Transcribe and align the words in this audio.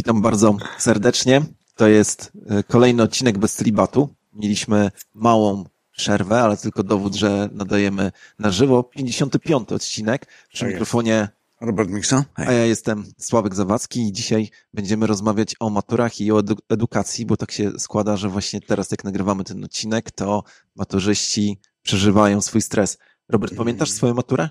Witam 0.00 0.22
bardzo 0.22 0.56
serdecznie. 0.78 1.42
To 1.76 1.88
jest 1.88 2.32
e, 2.46 2.62
kolejny 2.62 3.02
odcinek 3.02 3.38
bez 3.38 3.54
celibatu. 3.54 4.08
Mieliśmy 4.32 4.90
małą 5.14 5.64
przerwę, 5.96 6.40
ale 6.40 6.56
tylko 6.56 6.82
dowód, 6.82 7.14
że 7.14 7.48
nadajemy 7.52 8.12
na 8.38 8.50
żywo. 8.50 8.82
55 8.82 9.72
odcinek. 9.72 10.26
Przy 10.52 10.60
Tak 10.60 10.68
mikrofonie 10.68 11.28
Robert 11.60 11.90
Miksa. 11.90 12.24
a 12.34 12.52
ja 12.52 12.64
jestem 12.64 13.04
Sławek 13.18 13.54
Zawadzki 13.54 14.08
i 14.08 14.12
dzisiaj 14.12 14.50
będziemy 14.74 15.06
rozmawiać 15.06 15.56
o 15.60 15.70
maturach 15.70 16.20
i 16.20 16.32
o 16.32 16.38
edu 16.38 16.56
edukacji, 16.68 17.26
bo 17.26 17.36
tak 17.36 17.52
się 17.52 17.72
składa, 17.78 18.16
że 18.16 18.28
właśnie 18.28 18.60
teraz 18.60 18.90
jak 18.90 19.04
nagrywamy 19.04 19.44
ten 19.44 19.64
odcinek, 19.64 20.10
to 20.10 20.44
maturzyści 20.76 21.58
przeżywają 21.82 22.40
swój 22.40 22.62
stres. 22.62 22.98
Robert, 23.28 23.54
pamiętasz 23.56 23.90
swoją 23.90 24.14
maturę? 24.14 24.48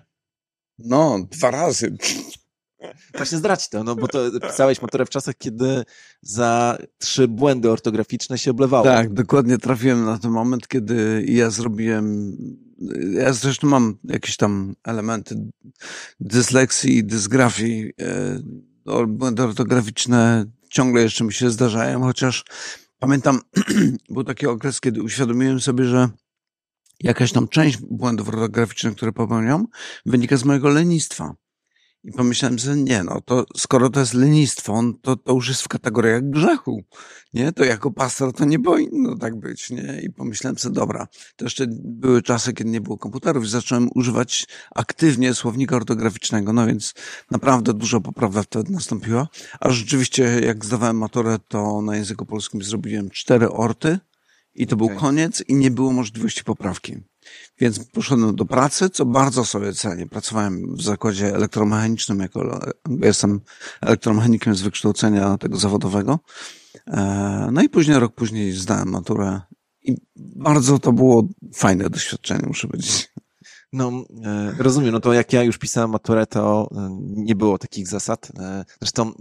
No, 0.79 1.19
dwa 1.31 1.51
razy. 1.51 1.97
Właśnie 3.15 3.37
zdrać 3.37 3.69
to, 3.69 3.83
no 3.83 3.95
bo 3.95 4.07
to 4.07 4.39
pisałeś 4.41 4.81
maturę 4.81 5.05
w 5.05 5.09
czasach, 5.09 5.35
kiedy 5.37 5.83
za 6.21 6.77
trzy 6.97 7.27
błędy 7.27 7.71
ortograficzne 7.71 8.37
się 8.37 8.51
oblewało. 8.51 8.83
Tak, 8.83 9.13
dokładnie 9.13 9.57
trafiłem 9.57 10.05
na 10.05 10.17
ten 10.17 10.31
moment, 10.31 10.67
kiedy 10.67 11.25
ja 11.27 11.49
zrobiłem. 11.49 12.37
Ja 13.13 13.33
zresztą 13.33 13.67
mam 13.67 13.97
jakieś 14.03 14.37
tam 14.37 14.75
elementy 14.83 15.35
dysleksji 16.19 16.97
i 16.97 17.03
dysgrafii. 17.03 17.93
e, 18.01 19.07
Błędy 19.07 19.43
ortograficzne 19.43 20.45
ciągle 20.69 21.01
jeszcze 21.01 21.23
mi 21.23 21.33
się 21.33 21.49
zdarzają, 21.49 22.01
chociaż 22.01 22.45
pamiętam, 22.99 23.39
był 24.09 24.23
taki 24.23 24.47
okres, 24.47 24.81
kiedy 24.81 25.03
uświadomiłem 25.03 25.61
sobie, 25.61 25.85
że 25.85 26.09
jakaś 26.99 27.31
tam 27.31 27.47
część 27.47 27.77
błędów 27.77 28.29
ortograficznych, 28.29 28.95
które 28.95 29.11
popełniam, 29.11 29.67
wynika 30.05 30.37
z 30.37 30.43
mojego 30.43 30.69
lenistwa. 30.69 31.35
I 32.03 32.11
pomyślałem, 32.11 32.57
że 32.57 32.75
nie, 32.75 33.03
no 33.03 33.21
to 33.21 33.45
skoro 33.57 33.89
to 33.89 33.99
jest 33.99 34.13
lenistwo, 34.13 34.83
to, 35.01 35.15
to 35.15 35.33
już 35.33 35.47
jest 35.47 35.61
w 35.61 35.67
kategoriach 35.67 36.29
grzechu, 36.29 36.83
nie? 37.33 37.51
To 37.51 37.63
jako 37.63 37.91
pastor 37.91 38.33
to 38.33 38.45
nie 38.45 38.59
powinno 38.59 39.17
tak 39.17 39.35
być, 39.35 39.69
nie? 39.69 40.01
I 40.03 40.09
pomyślałem 40.09 40.57
sobie, 40.57 40.75
dobra, 40.75 41.07
to 41.35 41.45
jeszcze 41.45 41.65
były 41.69 42.21
czasy, 42.21 42.53
kiedy 42.53 42.69
nie 42.69 42.81
było 42.81 42.97
komputerów 42.97 43.43
i 43.43 43.49
zacząłem 43.49 43.89
używać 43.95 44.47
aktywnie 44.75 45.33
słownika 45.33 45.75
ortograficznego, 45.75 46.53
no 46.53 46.67
więc 46.67 46.93
naprawdę 47.31 47.73
dużo 47.73 48.01
poprawa 48.01 48.43
wtedy 48.43 48.71
nastąpiła. 48.71 49.27
A 49.59 49.69
rzeczywiście, 49.69 50.39
jak 50.45 50.65
zdawałem 50.65 50.97
maturę, 50.97 51.37
to 51.47 51.81
na 51.81 51.95
języku 51.95 52.25
polskim 52.25 52.63
zrobiłem 52.63 53.09
cztery 53.09 53.49
orty 53.49 53.99
i 54.55 54.67
to 54.67 54.75
Okej. 54.75 54.87
był 54.87 54.97
koniec 54.97 55.43
i 55.47 55.55
nie 55.55 55.71
było 55.71 55.93
możliwości 55.93 56.43
poprawki. 56.43 56.97
Więc 57.59 57.85
poszedłem 57.85 58.35
do 58.35 58.45
pracy, 58.45 58.89
co 58.89 59.05
bardzo 59.05 59.45
sobie 59.45 59.73
cenię. 59.73 60.07
Pracowałem 60.07 60.75
w 60.75 60.81
zakładzie 60.81 61.35
elektromechanicznym, 61.35 62.19
jako 62.19 62.59
jestem 63.01 63.41
elektromechanikiem 63.81 64.55
z 64.55 64.61
wykształcenia 64.61 65.37
tego 65.37 65.57
zawodowego. 65.57 66.19
E, 66.87 67.49
No 67.51 67.61
i 67.61 67.69
później, 67.69 67.99
rok 67.99 68.15
później 68.15 68.51
zdałem 68.51 68.89
maturę 68.89 69.41
i 69.81 69.95
bardzo 70.15 70.79
to 70.79 70.93
było 70.93 71.27
fajne 71.53 71.89
doświadczenie, 71.89 72.43
muszę 72.47 72.67
powiedzieć. 72.67 73.09
No, 73.73 74.05
e, 74.25 74.55
rozumiem, 74.57 74.91
no 74.91 74.99
to 74.99 75.13
jak 75.13 75.33
ja 75.33 75.43
już 75.43 75.57
pisałem 75.57 75.89
maturę, 75.89 76.25
to 76.25 76.69
e, 76.71 76.97
nie 77.01 77.35
było 77.35 77.57
takich 77.57 77.87
zasad. 77.87 78.31
Zresztą 78.81 79.11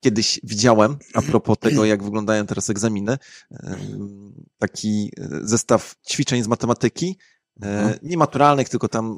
kiedyś 0.00 0.40
widziałem, 0.44 0.96
a 1.14 1.22
propos 1.22 1.58
tego, 1.58 1.84
jak 1.84 2.02
wyglądają 2.02 2.46
teraz 2.46 2.70
egzaminy, 2.70 3.18
taki 4.58 5.12
zestaw 5.42 5.94
ćwiczeń 6.10 6.42
z 6.42 6.48
matematyki, 6.48 7.18
Mhm. 7.60 7.94
nie 8.02 8.16
maturalnych, 8.16 8.68
tylko 8.68 8.88
tam 8.88 9.16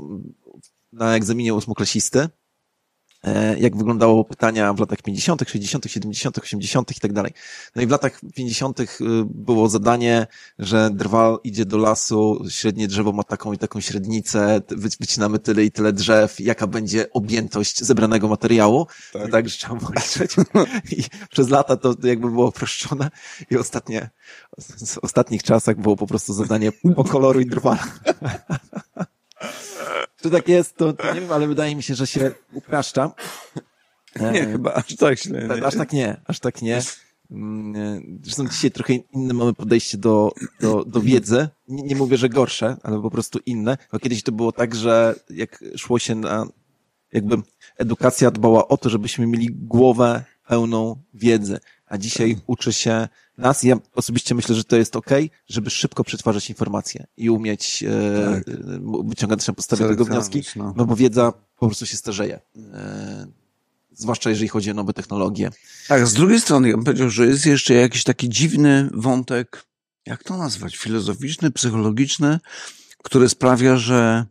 na 0.92 1.16
egzaminie 1.16 1.54
ósmoklasisty, 1.54 2.20
e, 2.20 2.28
jak 3.58 3.76
wyglądało 3.76 4.24
pytania 4.24 4.72
w 4.72 4.80
latach 4.80 5.02
50., 5.02 5.42
60., 5.48 5.84
70., 5.86 6.38
80. 6.38 6.96
i 6.96 7.00
tak 7.00 7.12
dalej. 7.12 7.32
No 7.76 7.82
i 7.82 7.86
w 7.86 7.90
latach 7.90 8.20
50. 8.34 8.80
y, 8.80 8.86
było 9.24 9.68
zadanie, 9.68 10.26
że 10.58 10.90
drwal 10.90 11.38
idzie 11.44 11.64
do 11.64 11.78
lasu, 11.78 12.44
średnie 12.48 12.88
drzewo 12.88 13.12
ma 13.12 13.22
taką 13.22 13.52
i 13.52 13.58
taką 13.58 13.80
średnicę, 13.80 14.60
wycinamy 15.00 15.38
tyle 15.38 15.64
i 15.64 15.70
tyle 15.70 15.92
drzew, 15.92 16.40
jaka 16.40 16.66
będzie 16.66 17.12
objętość 17.12 17.84
zebranego 17.84 18.28
materiału. 18.28 18.86
Tak, 19.12 19.22
Tak. 19.22 19.32
tak 19.32 19.48
że 19.48 19.58
trzeba 19.58 19.74
było 19.74 19.90
liczyć. 19.92 20.36
I 20.98 21.02
przez 21.30 21.48
lata 21.48 21.76
to 21.76 21.94
jakby 22.02 22.30
było 22.30 22.48
uproszczone 22.48 23.10
i 23.50 23.56
ostatnie, 23.56 24.10
w 24.58 24.98
ostatnich 25.02 25.42
czasach 25.42 25.80
było 25.80 25.96
po 25.96 26.06
prostu 26.06 26.32
zadanie 26.32 26.72
pokoloruj 26.96 27.46
drwala. 27.46 27.84
Czy 30.22 30.30
tak 30.30 30.48
jest, 30.48 30.76
to, 30.76 30.92
to 30.92 31.14
nie 31.14 31.20
wiem, 31.20 31.32
ale 31.32 31.46
wydaje 31.46 31.76
mi 31.76 31.82
się, 31.82 31.94
że 31.94 32.06
się 32.06 32.30
upraszcza. 32.52 33.12
Nie, 34.20 34.42
E, 34.42 34.52
chyba 34.52 34.74
aż 34.74 34.96
tak 34.96 35.18
źle. 35.18 35.48
tak, 35.48 35.58
nie? 35.60 35.66
aż 35.66 35.74
tak 35.76 35.92
nie, 35.92 36.20
aż 36.26 36.40
tak 36.40 36.62
nie. 36.62 36.80
Mm, 37.30 37.76
e, 37.76 38.00
Zresztą 38.22 38.48
dzisiaj 38.48 38.70
trochę 38.70 38.94
inne 38.94 39.34
mamy 39.34 39.54
podejście 39.54 39.98
do, 39.98 40.32
do, 40.60 40.84
do 40.84 41.00
wiedzy. 41.00 41.48
Nie, 41.68 41.82
nie 41.82 41.96
mówię, 41.96 42.16
że 42.16 42.28
gorsze, 42.28 42.76
ale 42.82 43.02
po 43.02 43.10
prostu 43.10 43.38
inne. 43.46 43.76
Bo 43.92 43.98
kiedyś 43.98 44.22
to 44.22 44.32
było 44.32 44.52
tak, 44.52 44.74
że 44.74 45.14
jak 45.30 45.64
szło 45.76 45.98
się 45.98 46.14
na, 46.14 46.46
jakby 47.12 47.36
edukacja 47.76 48.30
dbała 48.30 48.68
o 48.68 48.76
to, 48.76 48.88
żebyśmy 48.90 49.26
mieli 49.26 49.48
głowę 49.52 50.24
pełną 50.48 51.02
wiedzy. 51.14 51.58
A 51.86 51.98
dzisiaj 51.98 52.36
uczy 52.46 52.72
się 52.72 53.08
nas, 53.38 53.62
ja 53.62 53.76
osobiście 53.94 54.34
myślę, 54.34 54.54
że 54.54 54.64
to 54.64 54.76
jest 54.76 54.96
okej, 54.96 55.30
żeby 55.48 55.70
szybko 55.70 56.04
przetwarzać 56.04 56.48
informacje 56.48 57.06
i 57.16 57.30
umieć 57.30 57.84
e, 57.86 58.34
Tak. 58.34 58.48
e, 58.48 58.54
wyciągać 59.04 59.46
na 59.46 59.54
podstawie 59.54 59.88
tego 59.88 60.04
wnioski, 60.04 60.42
no. 60.56 60.74
no 60.76 60.86
bo 60.86 60.96
wiedza 60.96 61.32
po 61.58 61.66
prostu 61.66 61.86
się 61.86 61.96
starzeje. 61.96 62.40
E, 62.72 63.26
zwłaszcza 63.92 64.30
jeżeli 64.30 64.48
chodzi 64.48 64.70
o 64.70 64.74
nowe 64.74 64.92
technologie. 64.92 65.50
Tak, 65.88 66.06
z 66.06 66.12
drugiej 66.12 66.40
strony 66.40 66.68
ja 66.68 66.76
bym 66.76 66.84
powiedział, 66.84 67.10
że 67.10 67.26
jest 67.26 67.46
jeszcze 67.46 67.74
jakiś 67.74 68.04
taki 68.04 68.28
dziwny 68.28 68.90
wątek, 68.94 69.64
jak 70.06 70.24
to 70.24 70.36
nazwać, 70.36 70.76
filozoficzny, 70.76 71.50
psychologiczny, 71.50 72.38
który 73.02 73.28
sprawia, 73.28 73.76
że 73.76 74.26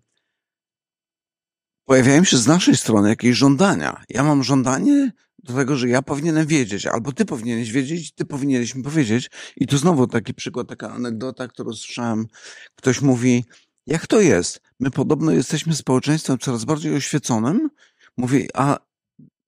pojawiają 1.85 2.23
się 2.23 2.38
z 2.38 2.47
naszej 2.47 2.78
strony 2.78 3.09
jakieś 3.09 3.38
żądania. 3.38 4.03
Ja 4.09 4.23
mam 4.23 4.44
żądanie 4.44 5.12
do 5.47 5.53
tego, 5.53 5.75
że 5.75 5.90
ja 5.90 6.02
powinienem 6.02 6.47
wiedzieć, 6.47 6.85
albo 6.85 7.12
ty 7.12 7.25
powinieneś 7.25 7.72
wiedzieć, 7.72 8.12
ty 8.12 8.25
powinieneś 8.25 8.75
mi 8.75 8.84
powiedzieć. 8.84 9.30
I 9.58 9.68
tu 9.68 9.78
znowu 9.78 10.08
taki 10.08 10.34
przykład, 10.34 10.68
taka 10.68 10.91
anegdota, 10.91 11.47
którą 11.47 11.74
słyszałem. 11.74 12.28
Ktoś 12.75 13.02
mówi, 13.02 13.46
jak 13.88 14.08
to 14.08 14.22
jest? 14.22 14.62
My 14.80 14.91
podobno 14.91 15.31
jesteśmy 15.31 15.75
społeczeństwem 15.75 16.38
coraz 16.38 16.66
bardziej 16.66 16.96
oświeconym. 16.96 17.69
Mówi, 18.18 18.50
a 18.53 18.78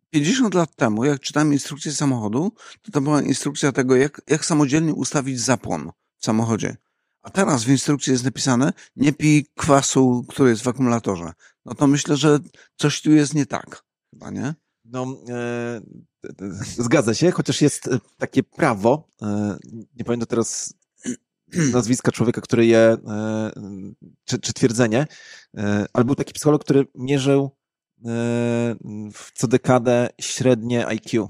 50 0.10 0.54
lat 0.54 0.76
temu, 0.76 1.06
jak 1.06 1.20
czytałem 1.20 1.54
instrukcję 1.54 1.92
samochodu, 1.92 2.52
to 2.82 2.92
to 2.92 3.02
była 3.02 3.22
instrukcja 3.22 3.72
tego, 3.72 3.96
jak, 3.96 4.22
jak 4.30 4.46
samodzielnie 4.46 4.94
ustawić 4.94 5.40
zapłon 5.40 5.92
w 6.18 6.26
samochodzie. 6.26 6.78
A 7.22 7.30
teraz 7.30 7.64
w 7.64 7.70
instrukcji 7.70 8.12
jest 8.12 8.24
napisane, 8.24 8.74
nie 8.96 9.14
pij 9.14 9.46
kwasu, 9.56 10.26
który 10.30 10.50
jest 10.50 10.64
w 10.64 10.68
akumulatorze. 10.68 11.34
No 11.66 11.76
to 11.76 11.88
myślę, 11.88 12.18
że 12.18 12.40
coś 12.78 13.02
tu 13.02 13.12
jest 13.12 13.34
nie 13.34 13.46
tak. 13.46 13.84
Chyba, 14.14 14.30
nie? 14.30 14.54
No, 14.92 15.18
e, 15.30 15.82
zgadza 16.78 17.14
się, 17.14 17.32
chociaż 17.32 17.62
jest 17.62 17.88
e, 17.88 18.00
takie 18.18 18.44
prawo, 18.44 19.08
e, 19.22 19.58
nie 19.96 20.06
pamiętam 20.06 20.28
teraz 20.28 20.74
nazwiska 21.74 22.12
człowieka, 22.12 22.42
który 22.42 22.66
je, 22.66 22.80
e, 23.08 23.52
czy, 24.26 24.40
czy 24.40 24.54
twierdzenie, 24.54 25.08
e, 25.58 25.86
ale 25.94 26.06
był 26.06 26.16
taki 26.16 26.34
psycholog, 26.34 26.64
który 26.64 26.88
mierzył 26.96 27.44
e, 27.44 27.50
w 29.14 29.32
co 29.34 29.48
dekadę 29.48 30.10
średnie 30.22 30.88
IQ 30.88 31.28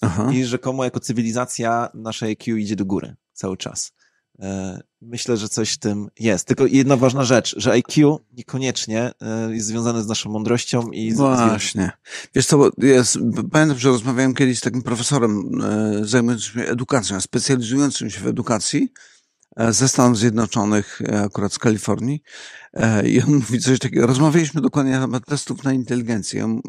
Aha. 0.00 0.30
i 0.32 0.44
rzekomo 0.44 0.84
jako 0.84 1.00
cywilizacja 1.00 1.88
nasze 1.94 2.26
IQ 2.26 2.56
idzie 2.56 2.76
do 2.76 2.84
góry 2.84 3.14
cały 3.32 3.56
czas. 3.56 3.92
E, 4.38 4.82
Myślę, 5.06 5.36
że 5.36 5.48
coś 5.48 5.72
w 5.72 5.78
tym 5.78 6.08
jest. 6.20 6.46
Tylko 6.46 6.66
jedna 6.66 6.96
ważna 6.96 7.24
rzecz, 7.24 7.54
że 7.58 7.72
IQ 7.72 8.20
niekoniecznie 8.32 9.10
e, 9.20 9.54
jest 9.54 9.66
związane 9.66 10.02
z 10.02 10.06
naszą 10.06 10.30
mądrością 10.30 10.90
i 10.90 11.12
z, 11.12 11.16
Właśnie. 11.16 11.90
Wiesz 12.34 12.46
co, 12.46 12.70
jest, 12.78 13.18
pamiętam, 13.52 13.78
że 13.78 13.88
rozmawiałem 13.88 14.34
kiedyś 14.34 14.58
z 14.58 14.60
takim 14.60 14.82
profesorem 14.82 15.62
e, 15.62 16.04
zajmującym 16.04 16.52
się 16.52 16.68
edukacją, 16.68 17.20
specjalizującym 17.20 18.10
się 18.10 18.20
w 18.20 18.26
edukacji 18.26 18.92
ze 19.70 19.88
Stanów 19.88 20.18
Zjednoczonych, 20.18 21.02
akurat 21.24 21.52
z 21.52 21.58
Kalifornii. 21.58 22.22
I 23.04 23.22
on 23.22 23.34
mówi 23.34 23.60
coś 23.60 23.78
takiego, 23.78 24.06
rozmawialiśmy 24.06 24.60
dokładnie 24.60 24.92
na 24.92 25.00
temat 25.00 25.26
testów 25.26 25.64
na 25.64 25.72
inteligencję. 25.72 26.60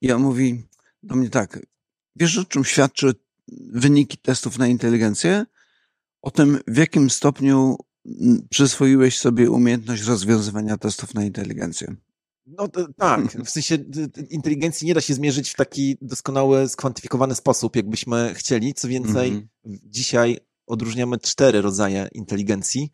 I 0.00 0.12
on 0.12 0.22
mówi 0.22 0.64
do 1.02 1.16
mnie 1.16 1.30
tak, 1.30 1.58
wiesz 2.16 2.38
o 2.38 2.44
czym 2.44 2.64
świadczy 2.64 3.14
wyniki 3.72 4.18
testów 4.18 4.58
na 4.58 4.66
inteligencję? 4.66 5.46
O 6.26 6.30
tym, 6.30 6.58
w 6.66 6.76
jakim 6.76 7.10
stopniu 7.10 7.76
mm, 8.06 8.46
przyswoiłeś 8.50 9.18
sobie 9.18 9.50
umiejętność 9.50 10.02
rozwiązywania 10.02 10.76
testów 10.76 11.14
na 11.14 11.24
inteligencję. 11.24 11.94
No 12.46 12.68
tak, 12.96 13.32
w 13.44 13.50
sensie 13.50 13.78
inteligencji 14.30 14.86
nie 14.86 14.94
da 14.94 15.00
się 15.00 15.14
zmierzyć 15.14 15.50
w 15.50 15.54
taki 15.56 15.96
doskonały, 16.00 16.68
skwantyfikowany 16.68 17.34
sposób, 17.34 17.76
jakbyśmy 17.76 18.34
chcieli. 18.34 18.74
Co 18.74 18.88
więcej, 18.88 19.28
Mhm. 19.28 19.48
dzisiaj 19.84 20.38
odróżniamy 20.66 21.18
cztery 21.18 21.62
rodzaje 21.62 22.08
inteligencji. 22.12 22.92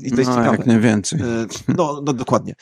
I 0.00 0.10
to 0.10 0.16
jest 0.16 0.30
no, 0.30 0.36
ciekawe. 0.36 0.56
jak 0.56 0.66
nie 0.66 0.80
więcej. 0.80 1.18
No, 1.76 2.02
no 2.04 2.12
dokładnie. 2.12 2.54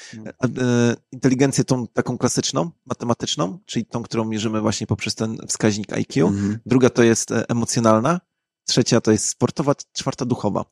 Inteligencję 1.13 1.65
tą 1.65 1.87
taką 1.87 2.19
klasyczną, 2.19 2.71
matematyczną, 2.87 3.59
czyli 3.67 3.87
tą, 3.87 4.03
którą 4.03 4.25
mierzymy 4.25 4.61
właśnie 4.61 4.87
poprzez 4.87 5.15
ten 5.15 5.37
wskaźnik 5.49 5.93
IQ. 5.93 6.27
Mhm. 6.29 6.59
Druga 6.67 6.91
to 6.91 7.03
jest 7.03 7.31
emocjonalna, 7.49 8.21
trzecia 8.65 9.01
to 9.01 9.13
jest 9.13 9.29
sportowa, 9.29 9.75
czwarta 9.93 10.25
duchowa. 10.25 10.65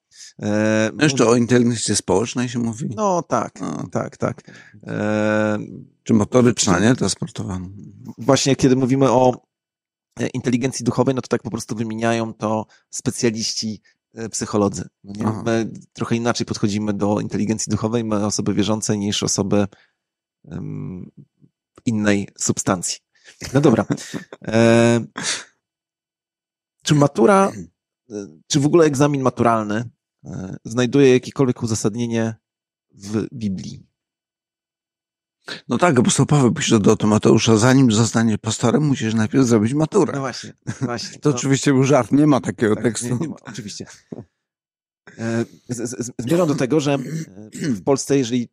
Jeszcze 1.01 1.27
o 1.27 1.37
inteligencji 1.37 1.97
społecznej 1.97 2.49
się 2.49 2.59
mówi? 2.59 2.89
No 2.97 3.23
tak, 3.23 3.61
No. 3.61 3.89
tak, 3.93 4.17
tak. 4.17 4.43
E, 4.87 5.59
Czy 6.03 6.15
motoryczna, 6.15 6.79
nie? 6.81 6.97
Ta 6.97 7.09
sportowa. 7.09 7.59
właśnie 8.19 8.57
kiedy 8.57 8.77
mówimy 8.77 9.11
o 9.11 9.43
e, 10.21 10.27
inteligencji 10.27 10.85
duchowej, 10.85 11.15
no 11.15 11.21
to 11.23 11.29
tak 11.29 11.43
po 11.43 11.51
prostu 11.51 11.77
wymieniają 11.77 12.35
to 12.35 12.67
specjaliści 12.91 13.83
e, 14.15 14.29
psycholodzy. 14.29 14.89
No. 15.05 15.43
My 15.47 15.73
trochę 15.93 16.17
inaczej 16.17 16.47
podchodzimy 16.47 16.93
do 16.93 17.21
inteligencji 17.21 17.71
duchowej, 17.71 18.05
my 18.05 18.27
osoby 18.27 18.55
wierzące 18.55 18.99
niż 18.99 19.23
osoby 19.23 19.67
em, 20.45 21.11
innej 21.87 22.29
substancji. 22.39 22.99
No 23.55 23.61
dobra. 23.61 23.85
E, 24.49 25.01
czy 26.85 26.95
matura, 26.95 27.49
e, 27.57 27.72
czy 28.47 28.61
w 28.61 28.67
ogóle 28.67 28.85
egzamin 28.87 29.23
maturalny 29.23 29.91
e, 30.25 30.57
znajduje 30.65 31.13
jakiekolwiek 31.13 31.63
uzasadnienie 31.63 32.35
w 32.95 33.27
Biblii? 33.33 33.87
No 35.69 35.79
tak, 35.79 35.99
apostoł 35.99 36.27
Paweł 36.27 36.53
pisze 36.53 36.79
do 36.81 36.97
Tymoteusza, 36.97 37.57
zanim 37.57 37.93
zostanie 37.93 38.39
pastorem, 38.39 38.83
musisz 38.83 39.15
najpierw 39.15 39.47
zrobić 39.47 39.75
maturę. 39.75 40.13
No 40.13 40.21
właśnie, 40.21 40.53
właśnie. 40.81 41.19
To 41.19 41.31
No. 41.31 41.37
oczywiście 41.37 41.73
był 41.73 41.85
żart, 41.85 42.13
nie 42.13 42.27
ma 42.27 42.41
takiego 42.41 42.75
Tak, 42.75 42.85
tekstu. 42.85 43.07
Nie, 43.09 43.17
nie 43.21 43.29
ma, 43.29 43.37
oczywiście. 43.43 43.87
E, 45.19 45.45
Zmierzam 46.19 46.49
do 46.49 46.55
tego, 46.55 46.81
że 46.81 46.95
e, 46.95 46.99
w 47.53 47.83
Polsce, 47.85 48.19
jeżeli 48.19 48.49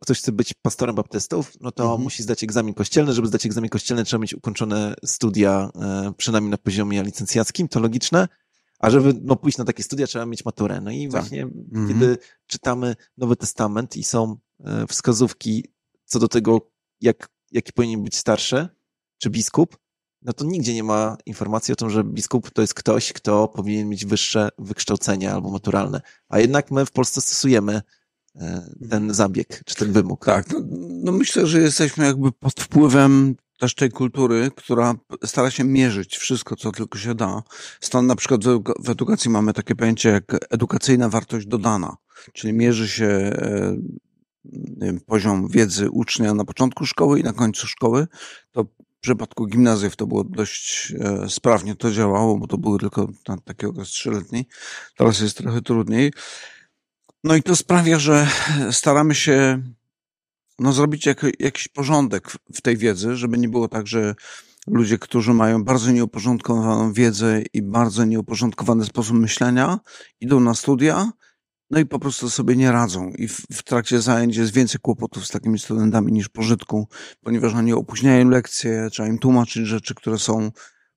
ktoś 0.00 0.18
chce 0.18 0.32
być 0.32 0.54
pastorem 0.62 0.94
baptystów, 0.96 1.52
no 1.60 1.70
to 1.72 1.82
Mhm. 1.82 2.02
musi 2.02 2.22
zdać 2.22 2.44
egzamin 2.44 2.74
kościelny. 2.74 3.12
Żeby 3.12 3.28
zdać 3.28 3.46
egzamin 3.46 3.70
kościelny, 3.70 4.04
trzeba 4.04 4.20
mieć 4.22 4.34
ukończone 4.34 4.94
studia, 5.04 5.70
przynajmniej 6.16 6.50
na 6.50 6.58
poziomie 6.58 7.02
licencjackim, 7.02 7.68
to 7.68 7.80
logiczne. 7.80 8.28
A 8.78 8.90
żeby 8.90 9.14
no, 9.22 9.36
pójść 9.36 9.58
na 9.58 9.64
takie 9.64 9.82
studia, 9.82 10.06
trzeba 10.06 10.26
mieć 10.26 10.44
maturę. 10.44 10.80
No 10.80 10.90
i 10.90 11.02
Tak. 11.08 11.10
właśnie, 11.10 11.42
Mhm. 11.42 11.88
kiedy 11.88 12.18
czytamy 12.46 12.96
Nowy 13.16 13.36
Testament 13.36 13.96
i 13.96 14.04
są 14.04 14.36
e, 14.64 14.86
wskazówki 14.86 15.64
co 16.04 16.18
do 16.18 16.28
tego, 16.28 16.70
jak, 17.00 17.28
jaki 17.52 17.72
powinien 17.72 18.02
być 18.02 18.16
starszy, 18.16 18.68
czy 19.18 19.30
biskup, 19.30 19.78
no 20.22 20.32
to 20.32 20.44
nigdzie 20.44 20.74
nie 20.74 20.84
ma 20.84 21.16
informacji 21.26 21.72
o 21.72 21.76
tym, 21.76 21.90
że 21.90 22.04
biskup 22.04 22.50
to 22.50 22.62
jest 22.62 22.74
ktoś, 22.74 23.12
kto 23.12 23.48
powinien 23.48 23.88
mieć 23.88 24.06
wyższe 24.06 24.48
wykształcenie 24.58 25.32
albo 25.32 25.50
maturalne. 25.50 26.00
A 26.28 26.38
jednak 26.38 26.70
my 26.70 26.86
w 26.86 26.90
Polsce 26.90 27.20
stosujemy 27.20 27.82
e, 28.36 28.70
ten 28.90 29.14
zabieg, 29.14 29.62
czy 29.66 29.74
ten 29.74 29.92
wymóg. 29.92 30.24
Tak, 30.24 30.50
no, 30.52 30.60
no 30.78 31.12
myślę, 31.12 31.46
że 31.46 31.60
jesteśmy 31.60 32.04
jakby 32.04 32.32
pod 32.32 32.60
wpływem 32.60 33.36
też 33.58 33.74
tej 33.74 33.90
kultury, 33.90 34.50
która 34.56 34.94
stara 35.24 35.50
się 35.50 35.64
mierzyć 35.64 36.16
wszystko, 36.16 36.56
co 36.56 36.72
tylko 36.72 36.98
się 36.98 37.14
da. 37.14 37.42
Stąd 37.80 38.08
na 38.08 38.16
przykład 38.16 38.44
w 38.44 38.46
eduka- 38.46 38.84
w 38.84 38.90
edukacji 38.90 39.30
mamy 39.30 39.52
takie 39.52 39.74
pojęcie 39.74 40.08
jak 40.08 40.24
edukacyjna 40.50 41.08
wartość 41.08 41.46
dodana, 41.46 41.96
czyli 42.32 42.52
mierzy 42.52 42.88
się 42.88 43.06
e, 43.06 43.76
wiem, 44.76 45.00
poziom 45.06 45.48
wiedzy 45.48 45.90
ucznia 45.90 46.34
na 46.34 46.44
początku 46.44 46.86
szkoły 46.86 47.20
i 47.20 47.22
na 47.22 47.32
końcu 47.32 47.66
szkoły. 47.66 48.06
To 48.52 48.64
w 48.64 49.00
przypadku 49.00 49.46
gimnazjów 49.46 49.96
to 49.96 50.06
było 50.06 50.24
dość 50.24 50.92
e, 51.00 51.28
sprawnie 51.28 51.74
to 51.74 51.90
działało, 51.90 52.38
bo 52.38 52.46
to 52.46 52.58
były 52.58 52.78
tylko 52.78 53.08
taki 53.44 53.66
okres 53.66 53.88
trzyletni. 53.88 54.46
Teraz 54.96 55.20
jest 55.20 55.36
trochę 55.36 55.62
trudniej. 55.62 56.12
No 57.24 57.36
i 57.36 57.42
to 57.42 57.56
sprawia, 57.56 57.98
że 57.98 58.28
staramy 58.70 59.14
się 59.14 59.62
no, 60.58 60.72
zrobić 60.72 61.06
jak, 61.06 61.26
jakiś 61.38 61.68
porządek 61.68 62.30
w- 62.54 62.60
tej 62.62 62.76
wiedzy, 62.76 63.16
żeby 63.16 63.38
nie 63.38 63.48
było 63.48 63.68
tak, 63.68 63.86
że 63.86 64.14
ludzie, 64.66 64.98
którzy 64.98 65.34
mają 65.34 65.64
bardzo 65.64 65.92
nieuporządkowaną 65.92 66.92
wiedzę 66.92 67.42
i 67.52 67.62
bardzo 67.62 68.04
nieuporządkowany 68.04 68.84
sposób 68.84 69.16
myślenia, 69.16 69.78
idą 70.20 70.40
na 70.40 70.54
studia, 70.54 71.12
no 71.70 71.78
i 71.78 71.86
po 71.86 71.98
prostu 71.98 72.30
sobie 72.30 72.56
nie 72.56 72.72
radzą. 72.72 73.10
I 73.10 73.28
w, 73.28 73.36
w 73.52 73.62
trakcie 73.62 74.00
zajęć 74.00 74.36
jest 74.36 74.52
więcej 74.52 74.80
kłopotów 74.80 75.26
z 75.26 75.30
takimi 75.30 75.58
studentami 75.58 76.12
niż 76.12 76.28
pożytku, 76.28 76.88
ponieważ 77.20 77.54
oni 77.54 77.72
opóźniają 77.72 78.28
lekcje, 78.28 78.88
trzeba 78.90 79.08
im 79.08 79.18
tłumaczyć 79.18 79.66
rzeczy, 79.66 79.94
które 79.94 80.18
są, 80.18 80.50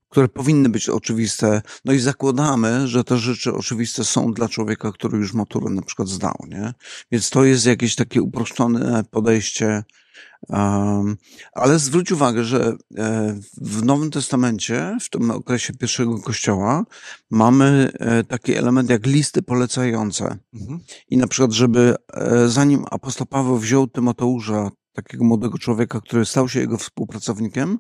które 0.10 0.28
powinny 0.28 0.70
być 0.70 0.90
oczywiste. 0.90 1.62
No 1.86 1.94
i 1.94 2.00
zakładamy, 2.00 2.88
że 2.88 3.04
te 3.04 3.18
rzeczy 3.18 3.54
oczywiste 3.54 4.04
są 4.04 4.32
dla 4.32 4.50
człowieka, 4.50 4.92
który 4.92 5.18
już 5.18 5.34
maturę 5.34 5.70
na 5.70 5.82
przykład 5.82 6.08
zdał, 6.08 6.36
nie? 6.48 6.74
Więc 7.12 7.30
to 7.30 7.44
jest 7.44 7.66
jakieś 7.66 7.96
takie 7.96 8.22
uproszczone 8.22 9.04
podejście. 9.12 9.84
Um, 10.48 11.18
ale 11.54 11.80
zwróć 11.80 12.12
uwagę, 12.12 12.44
że 12.44 12.78
e, 12.98 13.40
w 13.62 13.84
Nowym 13.84 14.12
Testamencie, 14.12 14.98
w 15.02 15.10
tym 15.10 15.32
okresie 15.32 15.74
pierwszego 15.74 16.20
kościoła, 16.20 16.86
mamy 17.30 17.92
e, 18.00 18.24
taki 18.24 18.54
element 18.56 18.90
jak 18.90 19.06
listy 19.06 19.42
polecające. 19.42 20.38
Mhm. 20.54 20.80
I 21.10 21.18
na 21.18 21.28
przykład, 21.28 21.52
żeby 21.52 21.96
e, 22.14 22.48
zanim 22.48 22.86
apostoł 22.92 23.28
Paweł 23.28 23.58
wziął 23.58 23.88
Tymoteusza, 23.88 24.70
takiego 24.94 25.24
młodego 25.24 25.58
człowieka, 25.58 26.02
który 26.02 26.26
stał 26.26 26.50
się 26.50 26.60
jego 26.60 26.78
współpracownikiem, 26.78 27.80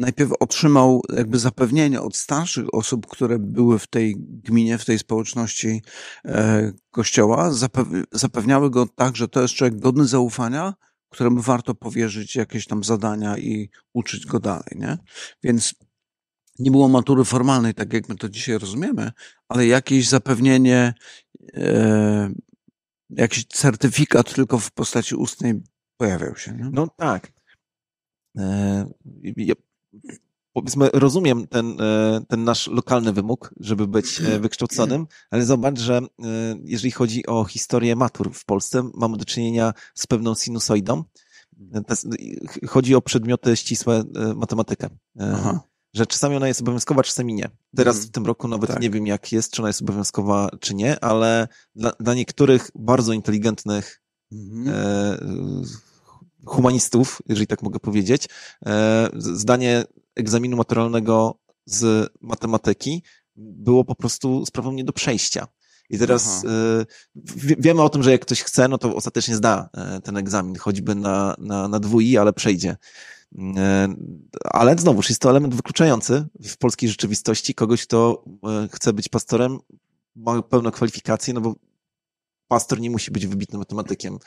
najpierw 0.00 0.32
otrzymał 0.40 1.02
jakby 1.16 1.38
zapewnienie 1.38 2.00
od 2.00 2.16
starszych 2.16 2.74
osób, 2.74 3.06
które 3.06 3.38
były 3.38 3.78
w 3.78 3.86
tej 3.86 4.16
gminie, 4.18 4.78
w 4.78 4.84
tej 4.84 4.98
społeczności 4.98 5.82
e, 6.24 6.72
kościoła, 6.90 7.50
zapew- 7.50 8.04
zapewniały 8.12 8.70
go 8.70 8.86
tak, 8.86 9.16
że 9.16 9.28
to 9.28 9.42
jest 9.42 9.54
człowiek 9.54 9.80
godny 9.80 10.06
zaufania, 10.06 10.74
któremu 11.08 11.40
warto 11.40 11.74
powierzyć 11.74 12.36
jakieś 12.36 12.66
tam 12.66 12.84
zadania 12.84 13.38
i 13.38 13.70
uczyć 13.92 14.26
go 14.26 14.40
dalej, 14.40 14.72
nie? 14.74 14.98
Więc 15.42 15.74
nie 16.58 16.70
było 16.70 16.88
matury 16.88 17.24
formalnej, 17.24 17.74
tak 17.74 17.92
jak 17.92 18.08
my 18.08 18.16
to 18.16 18.28
dzisiaj 18.28 18.58
rozumiemy, 18.58 19.12
ale 19.48 19.66
jakieś 19.66 20.08
zapewnienie, 20.08 20.94
e, 21.54 22.32
jakiś 23.10 23.46
certyfikat 23.46 24.34
tylko 24.34 24.58
w 24.58 24.72
postaci 24.72 25.14
ustnej 25.14 25.62
pojawiał 25.96 26.36
się. 26.36 26.52
Nie? 26.52 26.70
No 26.72 26.88
tak. 26.96 27.32
E, 28.38 28.86
ja, 29.36 29.54
powiedzmy, 30.52 30.90
rozumiem 30.92 31.46
ten, 31.46 31.80
e, 31.80 32.20
ten 32.28 32.44
nasz 32.44 32.66
lokalny 32.66 33.12
wymóg, 33.12 33.54
żeby 33.60 33.86
być 33.86 34.20
e, 34.20 34.38
wykształconym, 34.40 35.06
ale 35.30 35.44
zobacz, 35.44 35.78
że 35.80 35.98
e, 35.98 36.02
jeżeli 36.64 36.90
chodzi 36.90 37.26
o 37.26 37.44
historię 37.44 37.96
matur 37.96 38.34
w 38.34 38.44
Polsce, 38.44 38.90
mamy 38.94 39.16
do 39.16 39.24
czynienia 39.24 39.74
z 39.94 40.06
pewną 40.06 40.34
sinusoidą. 40.34 41.04
Jest- 41.88 42.08
Chodzi 42.68 42.94
o 42.94 43.00
przedmioty 43.02 43.56
ścisłe, 43.56 44.02
matematykę. 44.36 44.88
Aha. 45.20 45.60
Że 45.94 46.06
czasami 46.06 46.36
ona 46.36 46.48
jest 46.48 46.60
obowiązkowa, 46.60 47.02
czasami 47.02 47.34
nie. 47.34 47.48
Teraz 47.76 47.96
Mhm. 47.96 48.08
w 48.08 48.10
tym 48.12 48.26
roku 48.26 48.48
nawet 48.48 48.70
Tak. 48.70 48.82
nie 48.82 48.90
wiem, 48.90 49.06
jak 49.06 49.32
jest, 49.32 49.52
czy 49.52 49.62
ona 49.62 49.68
jest 49.68 49.82
obowiązkowa, 49.82 50.48
czy 50.60 50.74
nie, 50.74 51.04
ale 51.04 51.48
dla, 51.74 51.92
dla 52.00 52.14
niektórych 52.14 52.70
bardzo 52.74 53.12
inteligentnych 53.12 54.00
Mhm. 54.32 55.64
Humanistów, 56.46 57.22
jeżeli 57.28 57.46
tak 57.46 57.62
mogę 57.62 57.80
powiedzieć, 57.80 58.28
e, 58.66 59.08
zdanie 59.16 59.84
egzaminu 60.16 60.56
maturalnego 60.56 61.38
z 61.64 62.12
matematyki 62.20 63.02
było 63.36 63.84
po 63.84 63.94
prostu 63.94 64.46
sprawą 64.46 64.72
nie 64.72 64.84
do 64.84 64.92
przejścia. 64.92 65.46
I 65.90 65.98
teraz 65.98 66.44
wie- 67.14 67.56
wiemy 67.58 67.82
o 67.82 67.88
tym, 67.88 68.02
że 68.02 68.10
jak 68.12 68.20
ktoś 68.20 68.42
chce, 68.42 68.68
no 68.68 68.78
to 68.78 68.94
ostatecznie 68.96 69.36
zda 69.36 69.68
e, 69.74 70.00
ten 70.00 70.16
egzamin, 70.16 70.56
choćby 70.56 70.94
na, 70.94 71.34
na, 71.38 71.68
na 71.68 71.80
dwui, 71.80 72.16
ale 72.18 72.32
przejdzie. 72.32 72.76
E, 73.56 73.88
Ale 74.44 74.78
znowuż 74.78 75.08
jest 75.08 75.20
to 75.22 75.30
element 75.30 75.54
wykluczający 75.54 76.26
w 76.44 76.56
polskiej 76.56 76.88
rzeczywistości 76.88 77.54
kogoś, 77.54 77.82
kto 77.82 78.24
e, 78.64 78.68
chce 78.72 78.92
być 78.92 79.08
pastorem, 79.08 79.58
ma 80.16 80.42
pełne 80.42 80.70
kwalifikacje, 80.70 81.34
no 81.34 81.40
bo 81.40 81.54
pastor 82.48 82.80
nie 82.80 82.90
musi 82.90 83.10
być 83.10 83.26
wybitnym 83.26 83.58
matematykiem. 83.58 84.18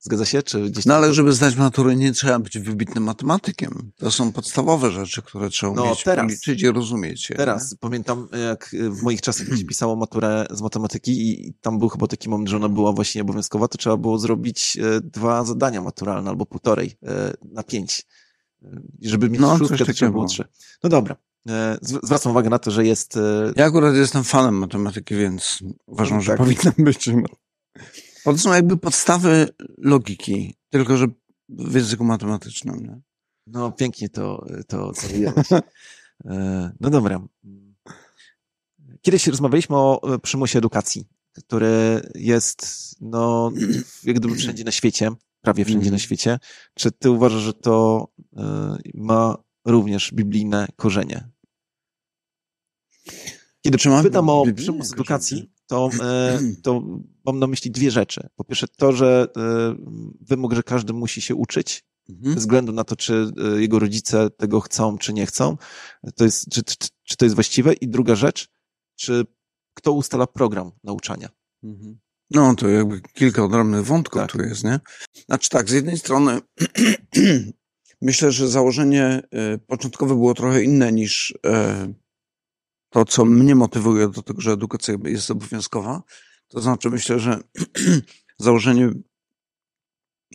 Zgadza 0.00 0.24
się? 0.24 0.42
Czy 0.42 0.70
gdzieś 0.70 0.86
No 0.86 0.94
tam- 0.94 1.02
ale 1.04 1.14
żeby 1.14 1.32
zdać 1.32 1.56
maturę, 1.56 1.96
nie 1.96 2.12
trzeba 2.12 2.38
być 2.38 2.58
wybitnym 2.58 3.04
matematykiem. 3.04 3.92
To 3.96 4.10
są 4.10 4.32
podstawowe 4.32 4.90
rzeczy, 4.90 5.22
które 5.22 5.50
trzeba 5.50 5.72
No, 5.72 5.82
umieć 5.84 6.02
teraz. 6.04 6.24
policzyć 6.26 6.62
i 6.62 6.68
rozumieć. 6.72 7.30
je, 7.30 7.36
Teraz 7.36 7.74
pamiętam, 7.80 8.28
jak 8.48 8.70
w 8.90 9.02
moich 9.02 9.20
czasach 9.20 9.46
się 9.58 9.64
pisało 9.64 9.96
maturę 9.96 10.46
z 10.50 10.60
matematyki 10.62 11.30
i 11.30 11.54
tam 11.60 11.78
był 11.78 11.88
chyba 11.88 12.06
taki 12.06 12.28
moment, 12.28 12.48
że 12.48 12.56
ona 12.56 12.68
była 12.68 12.92
właśnie 12.92 13.22
obowiązkowa, 13.22 13.68
to 13.68 13.78
trzeba 13.78 13.96
było 13.96 14.18
zrobić 14.18 14.78
e, 14.96 15.00
dwa 15.00 15.44
zadania 15.44 15.80
maturalne 15.82 16.30
albo 16.30 16.46
półtorej 16.46 16.96
e, 17.02 17.32
na 17.52 17.62
pięć. 17.62 18.06
Żeby 19.02 19.30
mieć 19.30 19.40
No, 19.40 19.58
szóstkę, 19.58 19.84
to 19.84 19.92
trzeba 19.92 20.10
było 20.12 20.26
trzy. 20.26 20.44
No 20.82 20.90
dobra. 20.90 21.16
Zw- 21.82 21.98
Zwracam 22.02 22.32
uwagę 22.32 22.50
na 22.50 22.58
to, 22.58 22.70
że 22.70 22.86
jest 22.86 23.18
Ja 23.56 23.64
akurat 23.66 23.94
jestem 23.94 24.24
fanem 24.24 24.54
matematyki, 24.54 25.14
więc 25.14 25.58
uważam, 25.86 26.20
że 26.20 26.26
Tak. 26.32 26.38
powinna 26.38 26.72
być. 26.78 27.08
To 28.32 28.38
są 28.38 28.52
jakby 28.52 28.76
podstawy 28.76 29.48
logiki, 29.78 30.54
tylko 30.70 30.96
że 30.96 31.06
w 31.48 31.74
języku 31.74 32.04
matematycznym. 32.04 32.82
Nie? 32.82 33.00
No, 33.46 33.72
pięknie 33.72 34.08
to, 34.08 34.46
to, 34.68 34.92
to. 35.48 35.56
E, 36.24 36.72
No 36.80 36.90
dobra. 36.90 37.20
kiedyś 39.02 39.26
rozmawialiśmy 39.26 39.76
o 39.76 40.14
e, 40.14 40.18
przymusie 40.18 40.58
edukacji, 40.58 41.04
który 41.32 42.00
jest, 42.14 42.66
no, 43.00 43.52
jak 44.04 44.16
gdyby 44.16 44.34
wszędzie 44.34 44.64
na 44.64 44.70
świecie, 44.70 45.10
prawie 45.40 45.64
wszędzie 45.64 45.90
na 45.90 45.96
Mhm. 45.96 45.98
świecie. 46.00 46.38
Czy 46.74 46.90
ty 46.92 47.10
uważasz, 47.10 47.42
że 47.42 47.54
to 47.54 48.08
e, 48.36 48.76
ma 48.94 49.36
również 49.64 50.12
biblijne 50.14 50.66
korzenie? 50.76 51.28
Kiedy 53.60 53.78
Czy 53.78 53.90
pytam 54.02 54.28
o 54.28 54.44
przymus 54.56 54.92
edukacji, 54.92 55.52
to, 55.68 55.90
e, 56.02 56.38
to 56.62 56.82
mam 57.24 57.38
na 57.38 57.46
myśli 57.46 57.70
dwie 57.70 57.90
rzeczy. 57.90 58.28
Po 58.36 58.44
pierwsze 58.44 58.66
to, 58.76 58.92
że 58.92 59.28
e, 59.36 59.40
wymóg, 60.20 60.52
że 60.54 60.62
każdy 60.62 60.92
musi 60.92 61.20
się 61.20 61.34
uczyć, 61.34 61.84
Mhm. 62.10 62.34
bez 62.34 62.44
względu 62.44 62.72
na 62.72 62.84
to, 62.84 62.96
czy 62.96 63.30
e, 63.56 63.60
jego 63.60 63.78
rodzice 63.78 64.30
tego 64.30 64.60
chcą, 64.60 64.98
czy 64.98 65.12
nie 65.12 65.26
chcą, 65.26 65.56
to 66.16 66.24
jest, 66.24 66.50
czy, 66.50 66.62
czy, 66.62 66.74
czy 67.04 67.16
to 67.16 67.24
jest 67.24 67.34
właściwe. 67.34 67.72
I 67.72 67.88
druga 67.88 68.14
rzecz, 68.14 68.48
czy 68.96 69.24
kto 69.74 69.92
ustala 69.92 70.26
program 70.26 70.70
nauczania. 70.84 71.28
Mhm. 71.62 71.98
No, 72.30 72.54
to 72.54 72.68
jakby 72.68 73.00
kilka 73.00 73.44
odrębnych 73.44 73.84
wątków 73.84 74.20
Tak. 74.20 74.32
tu 74.32 74.42
jest, 74.42 74.64
nie? 74.64 74.80
Znaczy 75.26 75.50
tak, 75.50 75.70
z 75.70 75.72
jednej 75.72 75.98
strony 75.98 76.40
myślę, 78.02 78.32
że 78.32 78.48
założenie 78.48 79.22
początkowe 79.66 80.14
było 80.14 80.34
trochę 80.34 80.62
inne 80.62 80.92
niż 80.92 81.38
to, 82.90 83.04
co 83.04 83.24
mnie 83.24 83.54
motywuje 83.54 84.08
do 84.08 84.22
tego, 84.22 84.40
że 84.40 84.52
edukacja 84.52 84.94
jest 85.04 85.30
obowiązkowa. 85.30 86.02
To 86.48 86.60
znaczy 86.60 86.90
myślę, 86.90 87.18
że 87.18 87.38
założenie 88.38 88.90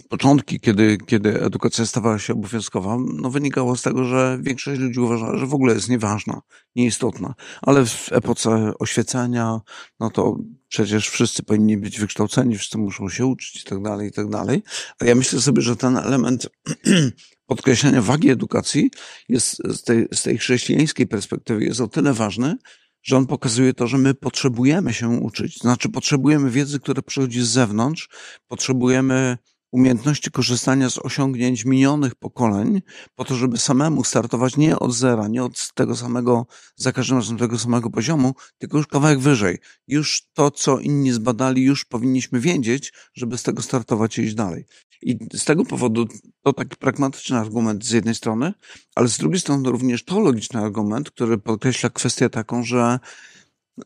początki, 0.09 0.59
kiedy, 0.59 0.97
kiedy 0.97 1.41
edukacja 1.41 1.85
stawała 1.85 2.19
się 2.19 2.33
obowiązkowa, 2.33 2.97
no 3.13 3.29
wynikało 3.29 3.75
z 3.75 3.81
tego, 3.81 4.05
że 4.05 4.39
większość 4.41 4.79
ludzi 4.81 4.99
uważała, 4.99 5.37
że 5.37 5.47
w 5.47 5.53
ogóle 5.53 5.73
jest 5.73 5.89
nieważna, 5.89 6.41
nieistotna. 6.75 7.33
Ale 7.61 7.85
w 7.85 8.11
epoce 8.11 8.73
oświecenia, 8.79 9.61
no 9.99 10.09
to 10.09 10.37
przecież 10.67 11.09
wszyscy 11.09 11.43
powinni 11.43 11.77
być 11.77 11.99
wykształceni, 11.99 12.57
wszyscy 12.57 12.77
muszą 12.77 13.09
się 13.09 13.25
uczyć 13.25 13.61
i 13.61 13.69
tak 13.69 13.81
dalej, 13.81 14.09
i 14.09 14.11
tak 14.11 14.29
dalej. 14.29 14.63
A 14.99 15.05
ja 15.05 15.15
myślę 15.15 15.41
sobie, 15.41 15.61
że 15.61 15.75
ten 15.75 15.97
element 15.97 16.49
podkreślenia 17.45 18.01
wagi 18.01 18.29
edukacji 18.29 18.91
jest 19.29 19.57
z 19.67 19.83
tej, 19.83 20.07
z 20.13 20.23
tej 20.23 20.37
chrześcijańskiej 20.37 21.07
perspektywy 21.07 21.63
jest 21.63 21.81
o 21.81 21.87
tyle 21.87 22.13
ważny, 22.13 22.55
że 23.03 23.17
on 23.17 23.25
pokazuje 23.25 23.73
to, 23.73 23.87
że 23.87 23.97
my 23.97 24.13
potrzebujemy 24.13 24.93
się 24.93 25.09
uczyć. 25.09 25.57
Znaczy, 25.57 25.89
potrzebujemy 25.89 26.51
wiedzy, 26.51 26.79
która 26.79 27.01
przychodzi 27.01 27.41
z 27.41 27.47
zewnątrz, 27.47 28.09
potrzebujemy 28.47 29.37
umiejętności 29.73 30.31
korzystania 30.31 30.89
z 30.89 30.97
osiągnięć 30.97 31.65
minionych 31.65 32.15
pokoleń, 32.15 32.81
po 33.15 33.25
to, 33.25 33.35
żeby 33.35 33.57
samemu 33.57 34.03
startować 34.03 34.57
nie 34.57 34.79
od 34.79 34.93
zera, 34.93 35.27
nie 35.27 35.43
od 35.43 35.73
tego 35.73 35.95
samego, 35.95 36.47
za 36.75 36.91
każdym 36.91 37.17
razem 37.17 37.37
tego 37.37 37.59
samego 37.59 37.89
poziomu, 37.89 38.33
tylko 38.57 38.77
już 38.77 38.87
kawałek 38.87 39.19
wyżej. 39.19 39.57
Już 39.87 40.23
to, 40.33 40.51
co 40.51 40.79
inni 40.79 41.11
zbadali, 41.11 41.63
już 41.63 41.85
powinniśmy 41.85 42.39
wiedzieć, 42.39 42.93
żeby 43.13 43.37
z 43.37 43.43
tego 43.43 43.61
startować 43.61 44.17
i 44.17 44.21
iść 44.21 44.35
dalej. 44.35 44.65
I 45.01 45.17
z 45.33 45.45
tego 45.45 45.65
powodu 45.65 46.07
to 46.43 46.53
taki 46.53 46.75
pragmatyczny 46.75 47.37
argument 47.37 47.85
z 47.85 47.91
jednej 47.91 48.15
strony, 48.15 48.53
ale 48.95 49.07
z 49.07 49.17
drugiej 49.17 49.39
strony 49.39 49.69
również 49.69 50.03
to 50.05 50.19
logiczny 50.19 50.59
argument, 50.59 51.11
który 51.11 51.37
podkreśla 51.37 51.89
kwestię 51.89 52.29
taką, 52.29 52.63
że 52.63 52.99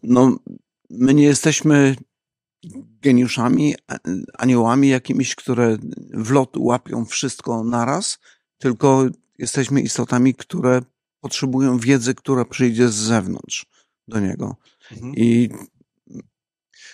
no, 0.03 0.37
my 0.89 1.13
nie 1.13 1.23
jesteśmy 1.23 1.95
geniuszami, 3.01 3.75
aniołami 4.37 4.89
jakimiś, 4.89 5.35
które 5.35 5.77
w 6.13 6.31
lot 6.31 6.57
łapią 6.57 7.05
wszystko 7.05 7.63
naraz, 7.63 8.19
tylko 8.57 9.05
jesteśmy 9.37 9.81
istotami, 9.81 10.35
które 10.35 10.81
potrzebują 11.21 11.77
wiedzy, 11.77 12.15
która 12.15 12.45
przyjdzie 12.45 12.89
z 12.89 12.95
zewnątrz 12.95 13.65
do 14.07 14.19
niego. 14.19 14.55
I 15.15 15.49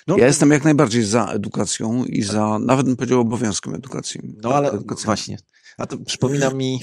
No, 0.07 0.17
ja 0.17 0.27
jestem 0.27 0.51
jak 0.51 0.63
najbardziej 0.63 1.03
za 1.03 1.25
edukacją 1.25 2.05
i 2.05 2.21
za, 2.21 2.59
nawet 2.59 2.85
bym 2.85 2.95
powiedział, 2.95 3.19
obowiązkiem 3.19 3.75
edukacji. 3.75 4.21
No 4.43 4.53
ale 4.53 4.71
właśnie. 5.05 5.37
A 5.77 5.85
to 5.87 5.97
przypomina 5.97 6.49
mi 6.49 6.79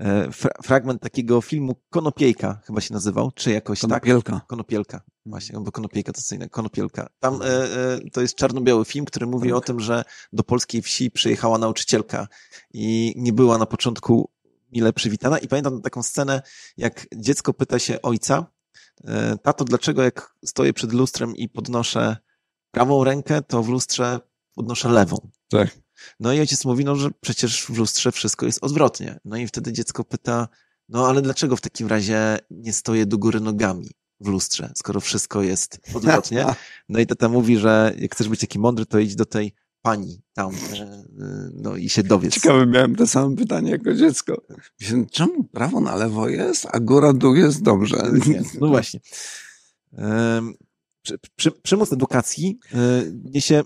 e, 0.00 0.32
fra 0.32 0.50
fragment 0.62 1.02
takiego 1.02 1.40
filmu 1.40 1.74
Konopiejka, 1.90 2.60
chyba 2.66 2.80
się 2.80 2.94
nazywał, 2.94 3.30
czy 3.32 3.50
jakoś 3.50 3.80
tak? 3.80 3.88
Konopielka. 3.88 4.40
Konopielka. 4.46 5.00
Właśnie, 5.26 5.60
bo 5.60 5.72
Konopiejka 5.72 6.12
to 6.12 6.22
co 6.22 6.34
innego. 6.34 6.50
Konopielka. 6.50 7.08
Tam 7.20 7.42
e, 7.42 7.46
e, 7.46 8.10
to 8.12 8.20
jest 8.20 8.34
czarno-biały 8.34 8.84
film, 8.84 9.04
który 9.04 9.26
mówi 9.26 9.52
o 9.52 9.60
tym, 9.60 9.80
że 9.80 10.04
do 10.32 10.44
polskiej 10.44 10.82
wsi 10.82 11.10
przyjechała 11.10 11.58
nauczycielka 11.58 12.28
i 12.74 13.14
nie 13.16 13.32
była 13.32 13.58
na 13.58 13.66
początku 13.66 14.30
mile 14.72 14.92
przywitana. 14.92 15.38
I 15.38 15.48
pamiętam 15.48 15.82
taką 15.82 16.02
scenę, 16.02 16.42
jak 16.76 17.06
dziecko 17.16 17.54
pyta 17.54 17.78
się 17.78 18.02
ojca, 18.02 18.46
e, 19.04 19.38
tato, 19.42 19.64
dlaczego 19.64 20.02
jak 20.02 20.34
stoję 20.44 20.72
przed 20.72 20.92
lustrem 20.92 21.36
i 21.36 21.48
podnoszę 21.48 22.16
prawą 22.70 23.04
rękę, 23.04 23.42
to 23.42 23.62
w 23.62 23.68
lustrze 23.68 24.20
podnoszę 24.54 24.88
lewą. 24.88 25.30
Tak. 25.48 25.87
No 26.20 26.32
i 26.32 26.40
ojciec 26.40 26.64
mówi, 26.64 26.84
no, 26.84 26.96
że 26.96 27.10
przecież 27.20 27.64
w 27.66 27.78
lustrze 27.78 28.12
wszystko 28.12 28.46
jest 28.46 28.64
odwrotnie. 28.64 29.20
No 29.24 29.36
i 29.36 29.46
wtedy 29.46 29.72
dziecko 29.72 30.04
pyta, 30.04 30.48
no 30.88 31.08
ale 31.08 31.22
dlaczego 31.22 31.56
w 31.56 31.60
takim 31.60 31.88
razie 31.88 32.38
nie 32.50 32.72
stoję 32.72 33.06
do 33.06 33.18
góry 33.18 33.40
nogami 33.40 33.90
w 34.20 34.28
lustrze, 34.28 34.72
skoro 34.76 35.00
wszystko 35.00 35.42
jest 35.42 35.80
odwrotnie? 35.94 36.46
No 36.88 36.98
i 36.98 37.06
tata 37.06 37.28
mówi, 37.28 37.58
że 37.58 37.94
jak 37.98 38.14
chcesz 38.14 38.28
być 38.28 38.40
taki 38.40 38.58
mądry, 38.58 38.86
to 38.86 38.98
idź 38.98 39.16
do 39.16 39.24
tej 39.24 39.54
pani 39.82 40.22
tam, 40.34 40.50
e, 40.54 40.80
e, 40.80 41.04
no 41.54 41.76
i 41.76 41.88
się 41.88 42.02
dowiedz. 42.02 42.34
Ciekawe, 42.34 42.66
miałem 42.66 42.96
to 42.96 43.06
samo 43.06 43.36
pytanie 43.36 43.70
jako 43.70 43.94
dziecko. 43.94 44.42
Czemu 45.10 45.44
prawo 45.44 45.80
na 45.80 45.96
lewo 45.96 46.28
jest, 46.28 46.66
a 46.72 46.80
góra 46.80 47.12
dół 47.12 47.34
jest 47.34 47.62
dobrze? 47.62 47.96
Nie, 48.26 48.42
No 48.60 48.68
właśnie. 48.68 49.00
Em, 49.92 50.54
Przy, 51.02 51.18
przy, 51.36 51.50
przymus 51.50 51.92
edukacji 51.92 52.58
e, 52.74 52.78
niesie 53.24 53.62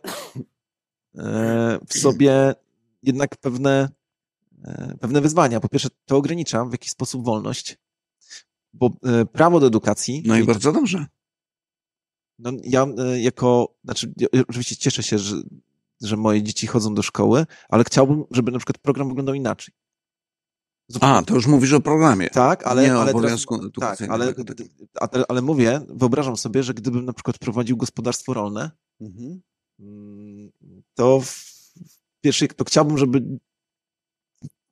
w 1.89 1.99
sobie 1.99 2.55
jednak 3.03 3.37
pewne, 3.37 3.89
e, 4.65 4.97
pewne 5.01 5.21
wyzwania. 5.21 5.61
Po 5.61 5.69
pierwsze, 5.69 5.89
to 6.05 6.17
ogranicza 6.17 6.65
w 6.65 6.73
jakiś 6.73 6.91
sposób 6.91 7.25
wolność, 7.25 7.79
bo 8.73 8.91
e, 9.05 9.25
prawo 9.27 9.61
do 9.61 9.67
edukacji. 9.67 10.23
No 10.27 10.37
i 10.37 10.45
bardzo 10.45 10.73
dobrze. 10.73 11.07
no, 12.39 12.51
ja 12.65 12.87
e, 12.99 13.21
jako, 13.21 13.75
znaczy, 13.85 14.13
ja 14.17 14.27
oczywiście 14.49 14.77
cieszę 14.77 15.03
się, 15.03 15.19
że, 15.19 15.37
że 16.01 16.17
moje 16.17 16.43
dzieci 16.43 16.67
chodzą 16.67 16.95
do 16.95 17.03
szkoły, 17.03 17.47
ale 17.69 17.85
chciałbym, 17.85 18.25
żeby 18.31 18.53
na 18.53 18.59
przykład 18.59 18.79
program 18.79 19.09
wyglądał 19.09 19.35
inaczej. 19.35 19.75
Zupełnie 20.89 21.15
A, 21.17 21.23
to 21.23 21.35
już 21.35 21.47
mówisz 21.47 21.73
o 21.73 21.81
programie. 21.81 22.29
tak, 22.31 22.67
ale, 22.67 22.83
nie 22.83 22.93
ale 22.95 23.01
teraz, 23.05 23.15
obowiązku 23.15 23.57
tak, 23.59 23.67
edukacyjnym. 23.67 24.15
ale, 24.15 24.35
a 25.01 25.09
te- 25.09 25.25
ale 25.29 25.43
mówię, 25.43 25.81
wyobrażam 25.89 26.37
sobie, 26.37 26.63
że 26.63 26.75
gdybym 26.75 27.05
na 27.05 27.13
przykład 27.13 27.39
prowadził 27.39 27.77
gospodarstwo 27.77 28.35
rolne, 28.35 28.71
Mhm. 29.01 29.43
To 30.95 31.21
w 31.21 31.53
pierwszej, 32.21 32.49
to 32.49 32.65
chciałbym, 32.65 32.99
żeby 32.99 33.39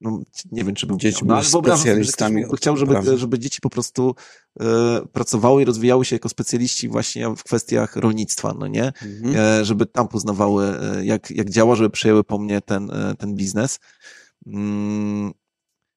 no, 0.00 0.20
nie 0.52 0.64
wiem, 0.64 0.74
czy 0.74 0.86
bym 0.86 0.98
Dzieci 0.98 1.16
chciał, 1.16 1.28
no, 1.28 1.34
ale 1.34 1.44
sobie, 1.44 1.76
specjalistami 1.76 2.44
chciał, 2.56 2.74
od 2.74 2.78
żeby, 2.78 3.18
żeby 3.18 3.38
dzieci 3.38 3.58
po 3.60 3.70
prostu 3.70 4.14
e, 4.60 4.64
pracowały 5.12 5.62
i 5.62 5.64
rozwijały 5.64 6.04
się 6.04 6.16
jako 6.16 6.28
specjaliści 6.28 6.88
właśnie 6.88 7.28
w 7.36 7.42
kwestiach 7.42 7.96
rolnictwa, 7.96 8.54
no 8.58 8.66
nie? 8.66 8.84
Mhm. 9.02 9.36
e, 9.36 9.64
żeby 9.64 9.86
tam 9.86 10.08
poznawały, 10.08 10.80
e, 10.80 11.04
jak, 11.04 11.30
jak 11.30 11.50
działa, 11.50 11.76
żeby 11.76 11.90
przejęły 11.90 12.24
po 12.24 12.38
mnie 12.38 12.60
ten, 12.60 12.90
e, 12.90 13.14
ten 13.18 13.34
biznes. 13.34 13.78
Mm, 14.46 15.32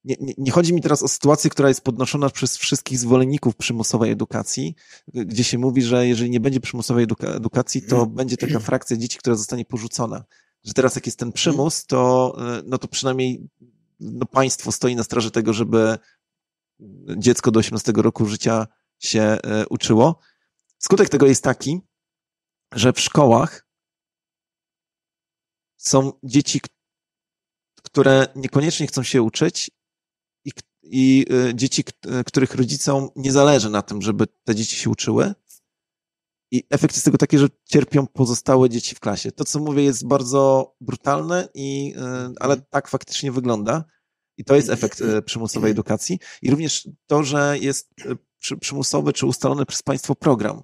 Nie, 0.04 0.16
nie, 0.20 0.34
nie 0.38 0.52
chodzi 0.52 0.74
mi 0.74 0.82
teraz 0.82 1.04
o 1.04 1.08
sytuację, 1.08 1.50
która 1.50 1.68
jest 1.68 1.82
podnoszona 1.82 2.30
przez 2.30 2.58
wszystkich 2.58 3.00
zwolenników 3.00 3.56
przymusowej 3.56 4.12
edukacji, 4.12 4.76
gdzie 5.14 5.44
się 5.44 5.58
mówi, 5.58 5.82
że 5.82 6.08
jeżeli 6.08 6.30
nie 6.30 6.40
będzie 6.40 6.60
przymusowej 6.60 7.04
eduka 7.04 7.28
edukacji, 7.28 7.82
to 7.82 8.06
będzie 8.06 8.38
taka 8.38 8.60
frakcja 8.60 8.98
dzieci, 8.98 9.18
która 9.18 9.36
zostanie 9.36 9.66
porzucona. 9.66 10.24
Że 10.64 10.74
teraz 10.74 10.96
jak 10.96 11.06
jest 11.06 11.20
ten 11.20 11.32
przymus, 11.32 11.86
to, 11.86 12.36
e, 12.58 12.62
no 12.66 12.78
to 12.78 12.88
przynajmniej 12.88 13.50
no 14.00 14.26
państwo 14.26 14.72
stoi 14.72 14.96
na 14.96 15.04
straży 15.04 15.32
tego, 15.32 15.54
żeby 15.54 15.98
dziecko 17.18 17.52
do 17.52 17.60
18 17.60 17.92
roku 17.96 18.26
życia 18.26 18.68
się 19.00 19.22
e, 19.22 19.68
uczyło. 19.70 20.20
Skutek 20.78 21.10
tego 21.10 21.26
jest 21.28 21.44
taki, 21.44 21.82
że 22.76 22.94
w 22.94 23.00
szkołach 23.00 23.68
są 25.78 26.12
dzieci, 26.24 26.62
które 27.84 28.28
niekoniecznie 28.36 28.88
chcą 28.88 29.04
się 29.04 29.22
uczyć 29.22 29.72
i, 30.84 31.26
y, 31.50 31.56
dzieci, 31.56 31.84
y, 32.20 32.24
których 32.24 32.56
rodzicom 32.56 33.10
nie 33.16 33.32
zależy 33.32 33.70
na 33.70 33.82
tym, 33.82 34.02
żeby 34.02 34.28
te 34.44 34.56
dzieci 34.56 34.76
się 34.76 34.90
uczyły. 34.90 35.34
I 36.52 36.64
efekt 36.70 36.96
jest 36.96 37.06
tego 37.06 37.18
taki, 37.18 37.38
że 37.38 37.48
cierpią 37.66 38.08
pozostałe 38.08 38.70
dzieci 38.70 38.96
w 38.96 39.00
klasie. 39.00 39.32
To, 39.32 39.46
co 39.46 39.60
mówię, 39.60 39.84
jest 39.84 40.08
bardzo 40.08 40.76
brutalne, 40.82 41.48
i, 41.54 41.96
y, 41.98 42.34
ale 42.40 42.62
tak 42.62 42.88
faktycznie 42.88 43.32
wygląda. 43.32 43.86
I 44.38 44.44
to 44.44 44.56
jest 44.56 44.70
efekt 44.70 45.02
y, 45.02 45.22
przymusowej 45.22 45.72
edukacji. 45.72 46.20
I 46.42 46.52
również 46.52 46.90
to, 47.08 47.24
że 47.24 47.58
jest 47.60 47.94
przy, 48.40 48.58
przymusowy 48.58 49.14
czy 49.14 49.26
ustalony 49.26 49.66
przez 49.66 49.82
państwo 49.82 50.16
program. 50.16 50.64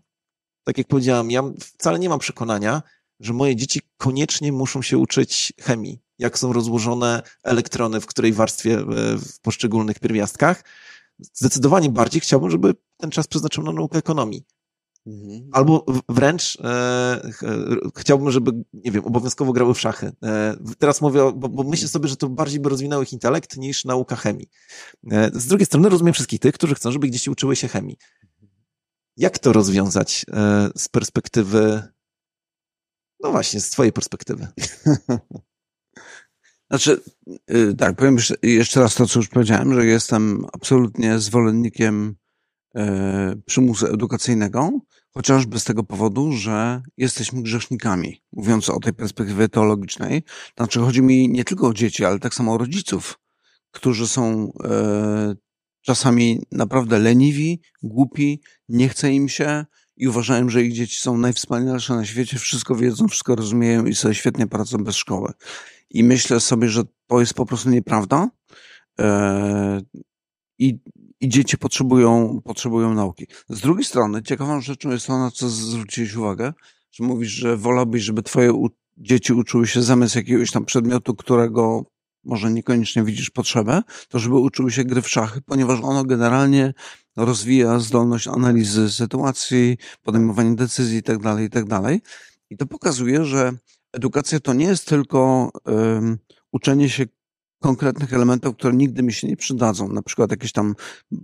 Tak 0.64 0.78
jak 0.78 0.88
powiedziałam, 0.88 1.32
ja 1.32 1.44
wcale 1.60 2.00
nie 2.00 2.10
mam 2.10 2.20
przekonania, 2.20 2.82
że 3.20 3.34
moje 3.34 3.56
dzieci 3.56 3.82
koniecznie 3.98 4.52
muszą 4.52 4.82
się 4.82 4.98
uczyć 4.98 5.54
chemii, 5.62 6.00
jak 6.20 6.40
są 6.40 6.54
rozłożone 6.54 7.22
elektrony, 7.44 8.02
w 8.02 8.06
której 8.06 8.34
warstwie 8.34 8.80
e, 8.80 8.86
w 9.18 9.40
poszczególnych 9.42 10.00
pierwiastkach. 10.00 10.64
Zdecydowanie 11.34 11.90
bardziej 11.90 12.22
chciałbym, 12.22 12.52
żeby 12.52 12.74
ten 12.98 13.12
czas 13.12 13.28
przeznaczył 13.28 13.64
na 13.64 13.72
naukę 13.72 13.98
ekonomii. 13.98 14.46
Mhm. 15.08 15.50
Albo 15.52 15.86
wręcz 16.10 16.58
e, 16.64 17.32
chciałbym, 17.98 18.32
żeby, 18.32 18.52
nie 18.74 18.92
wiem, 18.92 19.06
obowiązkowo 19.06 19.54
grały 19.54 19.74
w 19.74 19.80
szachy. 19.80 20.12
E, 20.24 20.58
teraz 20.78 21.02
mówię, 21.02 21.20
bo, 21.36 21.50
bo, 21.50 21.64
myślę 21.64 21.88
sobie, 21.88 22.10
że 22.10 22.18
to 22.18 22.30
bardziej 22.30 22.60
by 22.60 22.70
rozwinęło 22.70 23.04
ich 23.04 23.14
intelekt 23.14 23.58
niż 23.58 23.86
nauka 23.86 24.16
chemii. 24.16 24.50
E, 25.12 25.32
z 25.34 25.48
drugiej 25.48 25.66
strony 25.66 25.90
rozumiem 25.90 26.14
wszystkich 26.14 26.40
tych, 26.40 26.54
którzy 26.54 26.76
chcą, 26.76 26.92
żeby 26.92 27.08
gdzieś 27.08 27.28
uczyły 27.28 27.56
się 27.56 27.68
chemii. 27.68 27.98
Jak 29.18 29.40
to 29.40 29.54
rozwiązać 29.54 30.26
e, 30.34 30.70
z 30.76 30.90
perspektywy, 30.90 31.84
no 33.20 33.32
właśnie, 33.32 33.62
z 33.62 33.70
twojej 33.70 33.94
perspektywy? 33.94 34.48
Znaczy, 36.70 37.02
y, 37.52 37.76
tak, 37.78 37.96
powiem 37.96 38.18
jeszcze 38.44 38.80
raz 38.80 38.96
to, 38.96 39.08
co 39.08 39.20
już 39.20 39.28
powiedziałem, 39.28 39.74
że 39.74 39.86
jestem 39.86 40.46
absolutnie 40.54 41.20
zwolennikiem 41.20 42.16
e, 42.76 43.36
przymusu 43.46 43.88
edukacyjnego, 43.88 44.72
chociażby 45.14 45.60
z 45.60 45.64
tego 45.64 45.84
powodu, 45.84 46.32
że 46.32 46.82
jesteśmy 46.98 47.42
grzesznikami, 47.42 48.24
mówiąc 48.32 48.70
o 48.70 48.80
tej 48.80 48.94
perspektywie 48.94 49.50
teologicznej. 49.50 50.24
Znaczy, 50.58 50.80
chodzi 50.80 51.02
mi 51.02 51.30
nie 51.30 51.44
tylko 51.44 51.68
o 51.68 51.74
dzieci, 51.74 52.06
ale 52.06 52.20
tak 52.20 52.34
samo 52.34 52.54
o 52.54 52.58
rodziców, 52.58 53.20
którzy 53.72 54.08
są 54.08 54.52
e, 54.64 55.36
czasami 55.82 56.42
naprawdę 56.52 57.00
leniwi, 57.00 57.62
głupi, 57.84 58.42
nie 58.70 58.90
chce 58.90 59.12
im 59.12 59.30
się 59.30 59.66
i 59.98 60.08
uważają, 60.08 60.50
że 60.50 60.64
ich 60.64 60.74
dzieci 60.74 60.96
są 60.96 61.18
najwspanialsze 61.18 61.96
na 61.96 62.06
świecie, 62.06 62.40
wszystko 62.40 62.76
wiedzą, 62.76 63.08
wszystko 63.08 63.36
rozumieją 63.36 63.86
i 63.86 63.96
sobie 63.96 64.16
świetnie 64.16 64.48
pracą 64.48 64.78
bez 64.78 64.96
szkoły. 64.96 65.34
I 65.90 66.04
myślę 66.04 66.40
sobie, 66.40 66.70
że 66.70 66.84
to 67.08 67.20
jest 67.20 67.34
po 67.34 67.46
prostu 67.46 67.70
nieprawda. 67.70 68.30
E, 69.00 69.82
I, 70.60 70.80
i 71.22 71.30
dzieci 71.30 71.58
potrzebują, 71.58 72.42
potrzebują 72.44 72.94
nauki. 72.94 73.28
Z 73.50 73.62
drugiej 73.62 73.84
strony, 73.86 74.24
ciekawą 74.24 74.62
rzeczą 74.62 74.92
jest 74.92 75.08
to, 75.08 75.20
na 75.20 75.32
co 75.32 75.50
zwróciłeś 75.50 76.16
uwagę, 76.16 76.54
że 76.92 77.04
mówisz, 77.04 77.30
że 77.32 77.58
wolałbyś, 77.58 78.04
żeby 78.04 78.24
twoje 78.24 78.54
u- 78.54 78.70
dzieci 78.98 79.34
uczyły 79.34 79.68
się 79.68 79.82
zamiast 79.82 80.16
jakiegoś 80.16 80.52
tam 80.52 80.66
przedmiotu, 80.66 81.16
którego 81.16 81.86
może 82.24 82.52
niekoniecznie 82.52 83.04
widzisz 83.04 83.30
potrzebę, 83.30 83.82
to 84.10 84.20
żeby 84.20 84.36
uczyły 84.36 84.72
się 84.72 84.84
gry 84.84 85.02
w 85.02 85.10
szachy, 85.10 85.42
ponieważ 85.42 85.80
ono 85.84 86.04
generalnie 86.04 86.74
rozwija 87.18 87.80
zdolność 87.80 88.28
analizy 88.28 88.92
sytuacji, 88.92 89.78
podejmowania 90.04 90.54
decyzji 90.56 90.96
itd., 90.96 91.24
tak 91.24 91.40
itd. 91.40 91.82
Tak 91.84 91.94
I 92.50 92.58
to 92.58 92.66
pokazuje, 92.66 93.26
że 93.26 93.52
edukacja 93.94 94.40
to 94.40 94.54
nie 94.54 94.66
jest 94.66 94.88
tylko 94.88 95.52
uczenie 96.52 96.90
się 96.90 97.06
konkretnych 97.60 98.14
elementów, 98.14 98.56
które 98.56 98.74
nigdy 98.74 99.04
mi 99.04 99.14
się 99.14 99.28
nie 99.28 99.38
przydadzą. 99.38 99.88
Na 99.88 100.02
przykład 100.02 100.32
jakieś 100.32 100.52
tam 100.52 100.76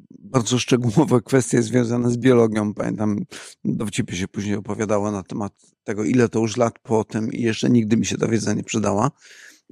bardzo 0.09 0.59
szczegółowe 0.59 1.21
kwestie 1.25 1.61
związane 1.61 2.11
z 2.11 2.17
biologią. 2.17 2.73
Pamiętam, 2.73 3.25
dowcipie 3.63 4.15
się 4.15 4.27
później 4.27 4.55
opowiadała 4.55 5.11
na 5.11 5.23
temat 5.23 5.53
tego, 5.83 6.03
ile 6.03 6.29
to 6.29 6.39
już 6.39 6.57
lat 6.57 6.79
po 6.79 7.03
tym 7.03 7.33
i 7.33 7.41
jeszcze 7.41 7.69
nigdy 7.69 7.97
mi 7.97 8.05
się 8.05 8.17
ta 8.17 8.27
wiedza 8.27 8.53
nie 8.53 8.63
przydała. 8.63 9.11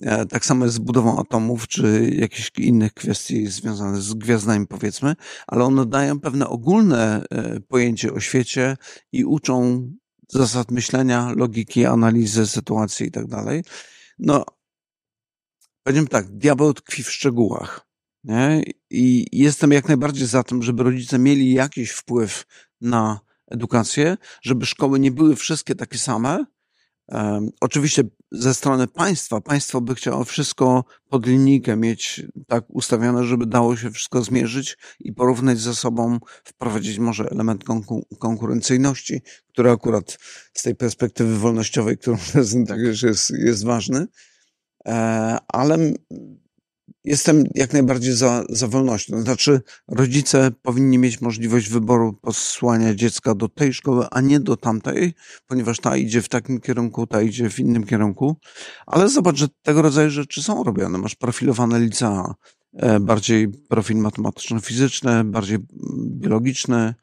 E, 0.01 0.25
tak 0.25 0.45
samo 0.45 0.65
jest 0.65 0.75
z 0.75 0.79
budową 0.79 1.19
atomów, 1.19 1.67
czy 1.67 2.11
jakichś 2.15 2.51
innych 2.57 2.93
kwestii 2.93 3.47
związanych 3.47 4.01
z 4.01 4.13
gwiazdami, 4.13 4.67
powiedzmy, 4.67 5.15
ale 5.47 5.63
one 5.63 5.85
dają 5.85 6.19
pewne 6.19 6.47
ogólne 6.47 7.23
e, 7.31 7.59
pojęcie 7.59 8.13
o 8.13 8.19
świecie 8.19 8.77
i 9.11 9.25
uczą 9.25 9.87
zasad 10.29 10.71
myślenia, 10.71 11.33
logiki, 11.35 11.85
analizy 11.85 12.47
sytuacji 12.47 13.07
i 13.07 13.11
tak 13.11 13.27
dalej. 13.27 13.63
No, 14.19 14.45
powiem 15.83 16.07
tak, 16.07 16.37
diabeł 16.37 16.73
tkwi 16.73 17.03
w 17.03 17.11
szczegółach. 17.11 17.87
Nie? 18.23 18.63
I 18.89 19.25
jestem 19.31 19.71
jak 19.71 19.87
najbardziej 19.87 20.27
za 20.27 20.43
tym, 20.43 20.63
żeby 20.63 20.83
rodzice 20.83 21.19
mieli 21.19 21.53
jakiś 21.53 21.91
wpływ 21.91 22.45
na 22.81 23.19
edukację, 23.47 24.17
żeby 24.41 24.65
szkoły 24.65 24.99
nie 24.99 25.11
były 25.11 25.35
wszystkie 25.35 25.75
takie 25.75 25.97
same, 25.97 26.45
Oczywiście 27.61 28.03
ze 28.31 28.53
strony 28.53 28.87
państwa, 28.87 29.41
państwo 29.41 29.81
by 29.81 29.95
chciało 29.95 30.23
wszystko 30.23 30.85
pod 31.09 31.27
linijkę 31.27 31.77
mieć 31.77 32.23
tak 32.47 32.65
ustawione, 32.69 33.23
żeby 33.23 33.45
dało 33.45 33.77
się 33.77 33.91
wszystko 33.91 34.21
zmierzyć 34.21 34.77
i 34.99 35.13
porównać 35.13 35.59
ze 35.59 35.75
sobą, 35.75 36.19
wprowadzić 36.43 36.99
może 36.99 37.29
element 37.29 37.63
konkurencyjności, 38.19 39.21
który 39.47 39.71
akurat 39.71 40.17
z 40.53 40.63
tej 40.63 40.75
perspektywy 40.75 41.37
wolnościowej, 41.37 41.97
którą 41.97 42.17
prezentujesz, 42.33 43.03
jest, 43.03 43.29
jest 43.29 43.63
ważny. 43.63 44.07
E, 44.87 45.37
ale 45.47 45.77
Jestem 47.05 47.43
jak 47.55 47.73
najbardziej 47.73 48.13
za, 48.13 48.43
za 48.49 48.67
wolnością. 48.67 49.21
Znaczy, 49.21 49.61
rodzice 49.87 50.51
powinni 50.61 50.97
mieć 50.97 51.21
możliwość 51.21 51.69
wyboru 51.69 52.13
posłania 52.13 52.95
dziecka 52.95 53.35
do 53.35 53.49
tej 53.49 53.73
szkoły, 53.73 54.05
a 54.11 54.21
nie 54.21 54.39
do 54.39 54.57
tamtej, 54.57 55.13
ponieważ 55.47 55.79
ta 55.79 55.97
idzie 55.97 56.21
w 56.21 56.29
takim 56.29 56.59
kierunku, 56.59 57.07
ta 57.07 57.21
idzie 57.21 57.49
w 57.49 57.59
innym 57.59 57.83
kierunku. 57.83 58.37
Ale 58.85 59.09
zobacz, 59.09 59.37
że 59.37 59.47
tego 59.61 59.81
rodzaju 59.81 60.09
rzeczy 60.09 60.43
są 60.43 60.63
robione. 60.63 60.97
Masz 60.97 61.15
profilowane 61.15 61.79
licea, 61.79 62.33
e, 62.73 62.99
bardziej 62.99 63.47
profil 63.47 63.97
matematyczno-fizyczny, 63.97 65.23
bardziej 65.23 65.57
biologiczny, 66.07 66.93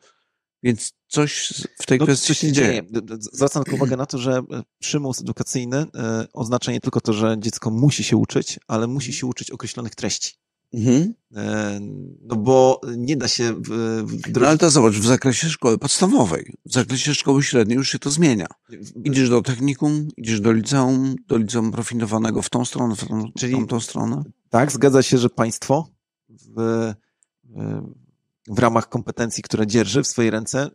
więc 0.63 0.93
coś 1.09 1.53
w 1.83 1.87
tej 1.87 1.99
no, 1.99 2.05
kwestii 2.05 2.35
się 2.35 2.53
dzieje. 2.53 2.83
dzieje. 2.93 3.03
Zwracam 3.33 3.65
tylko 3.65 3.77
uwagę 3.77 3.97
na 3.97 4.07
to, 4.07 4.19
że 4.19 4.33
e, 4.33 4.63
przymus 4.79 5.21
edukacyjny 5.21 5.77
e, 5.77 6.27
oznacza 6.33 6.73
nie 6.73 6.81
tylko 6.81 7.01
to, 7.01 7.13
że 7.13 7.37
dziecko 7.39 7.71
musi 7.71 8.05
się 8.05 8.17
uczyć, 8.17 8.59
ale 8.69 8.87
musi 8.87 9.13
się 9.13 9.27
uczyć 9.27 9.51
określonych 9.51 9.95
treści. 9.95 10.33
Mhm. 10.73 11.15
E, 11.37 11.81
no 12.23 12.37
bo 12.37 12.81
nie 12.97 13.17
da 13.17 13.29
się 13.29 13.55
w, 13.55 14.03
no 14.41 14.49
ale 14.49 14.59
to 14.59 14.71
zobacz, 14.71 14.95
w 14.95 15.07
zakresie 15.07 15.49
szkoły 15.49 15.79
podstawowej, 15.79 16.53
w 16.67 16.73
zakresie 16.73 17.15
szkoły 17.15 17.43
średniej 17.43 17.77
już 17.77 17.91
się 17.91 17.99
to 17.99 18.11
zmienia. 18.11 18.47
Idziesz 19.05 19.31
do 19.31 19.43
technikum, 19.43 20.09
idziesz 20.17 20.41
do 20.41 20.53
liceum, 20.53 21.17
do 21.29 21.37
liceum 21.37 21.73
profilowanego 21.73 22.43
w 22.43 22.51
tą 22.51 22.65
stronę, 22.65 22.97
w 22.97 23.09
tą, 23.09 23.33
Czyli, 23.39 23.55
tamtą 23.55 23.81
stronę. 23.81 24.23
Tak, 24.51 24.73
zgadza 24.73 25.03
się, 25.03 25.19
że 25.19 25.31
państwo 25.31 25.89
w, 26.29 26.93
w 28.51 28.59
ramach 28.59 28.89
kompetencji, 28.89 29.43
które 29.43 29.67
dzierży 29.67 30.03
w 30.03 30.07
swojej 30.07 30.31
ręce, 30.31 30.71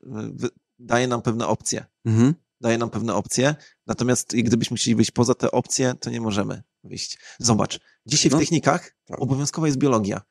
daje 0.79 1.07
nam 1.07 1.21
pewne 1.21 1.47
opcje. 1.47 1.85
Mhm. 2.05 2.33
Daje 2.61 2.77
nam 2.77 2.89
pewne 2.89 3.13
opcje, 3.15 3.55
natomiast 3.87 4.35
gdybyśmy 4.35 4.77
chcieli 4.77 4.95
wyjść 4.95 5.11
poza 5.11 5.35
te 5.35 5.51
opcje, 5.51 5.93
to 5.99 6.09
nie 6.09 6.21
możemy 6.21 6.63
wyjść. 6.83 7.19
Zobacz, 7.39 7.79
dzisiaj 8.05 8.29
w 8.29 8.33
no, 8.33 8.39
technikach 8.39 8.95
tak. 9.05 9.21
obowiązkowa 9.21 9.67
jest 9.67 9.79
biologia. 9.79 10.21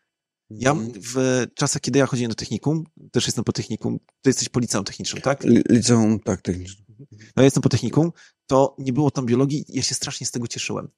Ja 0.50 0.76
w 1.14 1.46
czasach, 1.54 1.82
kiedy 1.82 1.98
ja 1.98 2.06
chodziłem 2.06 2.28
do 2.28 2.34
technikum, 2.34 2.84
też 3.12 3.26
jestem 3.26 3.44
po 3.44 3.52
technikum, 3.52 3.98
ty 3.98 4.30
jesteś 4.30 4.48
po 4.48 4.60
liceum 4.60 4.84
technicznym, 4.84 5.22
tak? 5.22 5.44
Liceum, 5.70 6.20
tak, 6.20 6.42
technicznym. 6.42 6.84
No 7.10 7.36
ja 7.36 7.44
jestem 7.44 7.62
po 7.62 7.68
technikum, 7.68 8.12
to 8.46 8.76
nie 8.78 8.92
było 8.92 9.10
tam 9.10 9.26
biologii 9.26 9.64
ja 9.68 9.82
się 9.82 9.94
strasznie 9.94 10.26
z 10.26 10.30
tego 10.30 10.46
cieszyłem. 10.46 10.88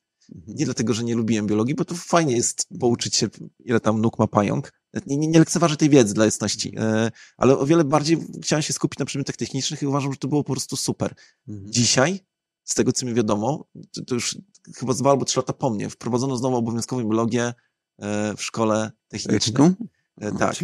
Nie 0.46 0.64
dlatego, 0.64 0.94
że 0.94 1.04
nie 1.04 1.14
lubiłem 1.14 1.46
biologii, 1.46 1.74
bo 1.74 1.84
to 1.84 1.94
fajnie 1.94 2.36
jest 2.36 2.68
pouczyć 2.80 3.16
się, 3.16 3.28
ile 3.64 3.80
tam 3.80 4.00
nóg 4.00 4.18
ma 4.18 4.26
pająk. 4.26 4.72
Nie, 5.06 5.16
nie, 5.16 5.28
nie 5.28 5.38
lekceważę 5.38 5.76
tej 5.76 5.90
wiedzy 5.90 6.14
dla 6.14 6.24
jasności, 6.24 6.74
e, 6.78 7.10
ale 7.36 7.58
o 7.58 7.66
wiele 7.66 7.84
bardziej 7.84 8.18
chciałem 8.42 8.62
się 8.62 8.72
skupić 8.72 8.98
na 8.98 9.04
przedmiotach 9.04 9.36
technicznych 9.36 9.82
i 9.82 9.86
uważam, 9.86 10.12
że 10.12 10.18
to 10.18 10.28
było 10.28 10.44
po 10.44 10.52
prostu 10.52 10.76
super. 10.76 11.14
Mhm. 11.48 11.72
Dzisiaj, 11.72 12.20
z 12.64 12.74
tego 12.74 12.92
co 12.92 13.06
mi 13.06 13.14
wiadomo, 13.14 13.68
to, 13.92 14.04
to 14.04 14.14
już 14.14 14.38
chyba 14.76 14.94
dwa 14.94 15.10
albo 15.10 15.24
trzy 15.24 15.38
lata 15.38 15.52
po 15.52 15.70
mnie, 15.70 15.90
wprowadzono 15.90 16.36
znowu 16.36 16.56
obowiązkową 16.56 17.02
biologię 17.02 17.54
e, 17.98 18.34
w 18.36 18.42
szkole 18.42 18.90
technicznej. 19.08 19.70
E, 20.20 20.32
tak. 20.32 20.54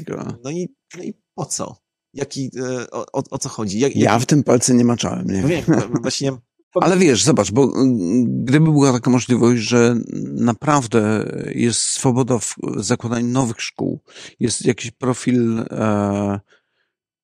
No 0.44 0.50
i, 0.50 0.74
no 0.96 1.02
i 1.02 1.14
po 1.34 1.46
co? 1.46 1.76
Jaki, 2.14 2.50
o, 2.90 3.06
o, 3.12 3.22
o 3.30 3.38
co 3.38 3.48
chodzi? 3.48 3.78
Jak, 3.78 3.96
ja 3.96 4.18
w 4.18 4.26
tym 4.26 4.44
palce 4.44 4.74
nie 4.74 4.84
maczałem, 4.84 5.26
nie? 5.26 5.42
No 5.42 5.48
wiem, 5.48 5.64
właśnie 6.02 6.32
ale 6.80 6.96
wiesz, 6.96 7.24
zobacz, 7.24 7.50
bo 7.50 7.64
mm, 7.64 8.44
gdyby 8.44 8.72
była 8.72 8.92
taka 8.92 9.10
możliwość, 9.10 9.62
że 9.62 9.96
naprawdę 10.32 11.32
jest 11.54 11.80
swoboda 11.80 12.38
w 12.38 12.56
zakładaniu 12.76 13.26
nowych 13.26 13.60
szkół, 13.60 14.00
jest 14.40 14.66
jakiś 14.66 14.90
profil 14.90 15.58
e, 15.70 16.40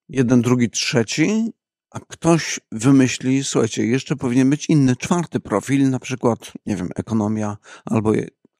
jeden, 0.09 0.43
drugi, 0.43 0.71
trzeci, 0.71 1.53
a 1.91 2.01
ktoś 2.01 2.61
wymyśli, 2.73 3.45
słuchajcie, 3.45 3.87
jeszcze 3.87 4.17
powinien 4.17 4.51
być 4.51 4.69
inny, 4.69 4.97
czwarty 4.97 5.41
profil, 5.41 5.91
na 5.91 5.99
przykład, 5.99 6.53
nie 6.67 6.77
wiem, 6.77 6.89
ekonomia, 6.97 7.57
albo 7.85 8.13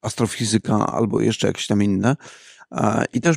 astrofizyka, 0.03 0.87
albo 0.87 1.21
jeszcze 1.21 1.47
jakieś 1.47 1.67
tam 1.67 1.83
inne. 1.83 2.17
E, 2.73 3.05
I 3.13 3.21
też 3.21 3.37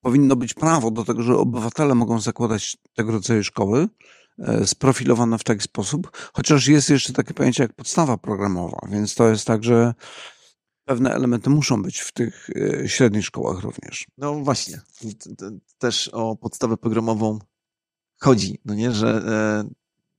powinno 0.00 0.36
być 0.36 0.54
prawo 0.54 0.90
do 0.90 1.04
tego, 1.04 1.22
że 1.22 1.36
obywatele 1.36 1.94
mogą 1.94 2.20
zakładać 2.20 2.76
tego 2.94 3.12
rodzaju 3.12 3.44
szkoły, 3.44 3.88
E, 4.38 4.66
sprofilowane 4.66 5.38
w 5.38 5.44
taki 5.44 5.62
sposób, 5.62 6.10
chociaż 6.32 6.66
jest 6.66 6.90
jeszcze 6.90 7.12
takie 7.12 7.34
pojęcie 7.34 7.62
jak 7.62 7.72
podstawa 7.72 8.16
programowa, 8.16 8.78
więc 8.90 9.14
to 9.14 9.28
jest 9.28 9.46
tak, 9.46 9.64
że 9.64 9.94
pewne 10.84 11.14
elementy 11.14 11.50
muszą 11.50 11.82
być 11.82 12.00
w 12.00 12.12
tych 12.12 12.50
e, 12.50 12.88
średnich 12.88 13.24
szkołach 13.24 13.60
również. 13.60 14.06
No 14.18 14.34
właśnie, 14.34 14.80
też 15.78 16.08
o 16.08 16.36
podstawę 16.36 16.76
programową 16.76 17.38
chodzi, 18.20 18.58
no 18.64 18.74
nie, 18.74 18.92
że 18.92 19.08
e, 19.08 19.70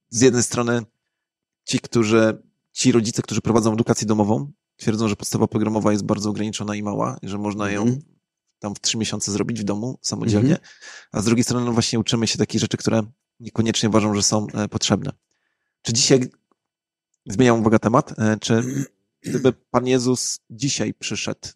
z 0.10 0.21
jednej 0.21 0.43
strony 0.43 0.82
ci, 1.63 1.79
którzy, 1.79 2.43
ci 2.71 2.91
rodzice, 2.91 3.21
którzy 3.21 3.41
prowadzą 3.41 3.73
edukację 3.73 4.08
domową, 4.08 4.51
twierdzą, 4.75 5.08
że 5.08 5.15
podstawa 5.15 5.47
programowa 5.47 5.91
jest 5.91 6.05
bardzo 6.05 6.29
ograniczona 6.29 6.75
i 6.75 6.84
mała, 6.84 7.17
że 7.23 7.38
można 7.38 7.71
ją 7.71 7.82
mm. 7.82 7.99
tam 8.60 8.75
w 8.75 8.79
trzy 8.79 8.97
miesiące 8.97 9.32
zrobić 9.32 9.60
w 9.60 9.63
domu 9.63 9.99
samodzielnie, 10.01 10.49
mm 10.49 10.62
-hmm. 10.62 11.08
a 11.12 11.21
z 11.21 11.25
drugiej 11.25 11.43
strony 11.43 11.65
no 11.65 11.71
właśnie 11.71 11.99
uczymy 11.99 12.27
się 12.27 12.38
takich 12.38 12.62
rzeczy, 12.62 12.77
które 12.77 13.03
niekoniecznie 13.39 13.89
uważam, 13.89 14.15
że 14.15 14.23
są 14.23 14.47
potrzebne. 14.69 15.12
Czy 15.82 15.93
dzisiaj, 15.93 16.19
zmieniam 17.25 17.60
uwagę 17.60 17.80
temat, 17.80 18.15
czy 18.41 18.63
gdyby 19.21 19.54
Pan 19.54 19.88
Jezus 19.88 20.39
dzisiaj 20.49 20.93
przyszedł 20.93 21.47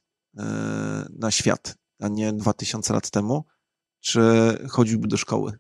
na 1.10 1.32
świat, 1.32 1.78
a 2.00 2.08
nie 2.08 2.34
dwa 2.34 2.54
tysiące 2.54 2.94
lat 2.94 3.10
temu, 3.10 3.46
czy 4.00 4.22
chodziłby 4.70 5.08
do 5.08 5.18
szkoły? 5.18 5.58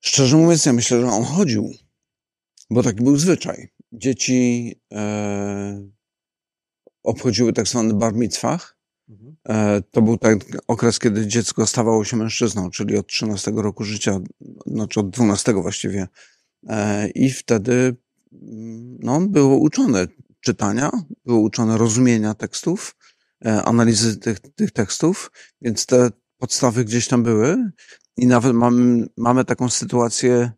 Szczerze 0.00 0.36
mówiąc, 0.36 0.66
ja 0.66 0.72
myślę, 0.72 1.00
że 1.00 1.06
on 1.06 1.24
chodził, 1.24 1.70
bo 2.70 2.82
taki 2.82 3.02
był 3.04 3.16
zwyczaj. 3.16 3.68
Dzieci 3.92 4.74
e, 4.92 5.88
obchodziły 7.02 7.52
tak 7.52 7.68
zwany 7.68 7.94
bar 7.94 8.14
mitzvah. 8.14 8.76
E, 9.48 9.82
to 9.90 10.02
był 10.02 10.18
ten 10.18 10.38
okres, 10.68 10.98
kiedy 10.98 11.26
dziecko 11.26 11.66
stawało 11.66 12.04
się 12.04 12.16
mężczyzną, 12.16 12.70
czyli 12.70 12.96
od 12.96 13.06
13 13.06 13.52
roku 13.54 13.84
życia, 13.84 14.20
znaczy 14.66 15.00
od 15.00 15.10
12 15.10 15.52
właściwie. 15.52 16.08
E, 16.68 17.08
I 17.08 17.30
wtedy 17.30 17.96
no, 18.98 19.20
było 19.20 19.56
uczone 19.56 20.06
czytania, 20.40 20.90
było 21.26 21.40
uczone 21.40 21.78
rozumienia 21.78 22.34
tekstów, 22.34 22.96
e, 23.44 23.62
analizy 23.62 24.16
tych, 24.16 24.38
tych 24.38 24.70
tekstów, 24.70 25.30
więc 25.60 25.86
te 25.86 26.10
podstawy 26.38 26.84
gdzieś 26.84 27.08
tam 27.08 27.22
były. 27.22 27.70
I 28.16 28.26
nawet 28.26 28.52
mamy, 28.52 29.06
mamy 29.16 29.44
taką 29.44 29.68
sytuację, 29.68 30.52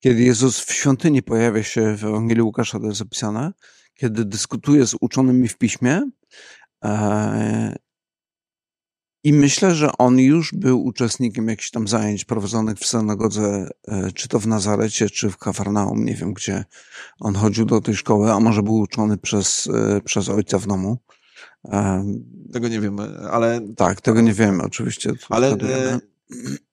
kiedy 0.00 0.22
Jezus 0.22 0.60
w 0.60 0.72
świątyni 0.72 1.22
pojawia 1.22 1.62
się 1.62 1.96
w 1.96 2.04
Ewangelii 2.04 2.42
Łukasza, 2.42 2.80
to 2.80 2.86
jest 2.86 2.98
zapisane, 2.98 3.52
kiedy 3.94 4.24
dyskutuje 4.24 4.86
z 4.86 4.96
uczonymi 5.00 5.48
w 5.48 5.58
piśmie. 5.58 6.10
E, 9.24 9.28
I 9.28 9.32
myślę, 9.32 9.74
że 9.74 9.90
on 9.98 10.18
już 10.18 10.52
był 10.52 10.84
uczestnikiem 10.84 11.48
jakichś 11.48 11.70
tam 11.70 11.88
zajęć 11.88 12.24
prowadzonych 12.24 12.78
w 12.78 12.86
synagodze, 12.86 13.68
e, 13.88 14.12
czy 14.12 14.28
to 14.28 14.38
w 14.38 14.46
Nazarecie, 14.46 15.10
czy 15.10 15.30
w 15.30 15.38
Kafarnaum, 15.38 16.04
nie 16.04 16.14
wiem 16.14 16.32
gdzie 16.32 16.64
on 17.20 17.34
chodził 17.34 17.64
do 17.64 17.80
tej 17.80 17.96
szkoły, 17.96 18.32
a 18.32 18.40
może 18.40 18.62
był 18.62 18.74
uczony 18.74 19.16
przez, 19.16 19.68
e, 19.74 20.00
przez 20.00 20.28
ojca 20.28 20.58
w 20.58 20.66
domu. 20.66 20.98
Tego 22.52 22.68
nie 22.68 22.80
wiemy, 22.80 23.02
ale. 23.30 23.60
Tak, 23.76 24.00
tego 24.00 24.20
nie 24.20 24.32
wiemy, 24.32 24.62
oczywiście. 24.62 25.12
Ale 25.28 25.56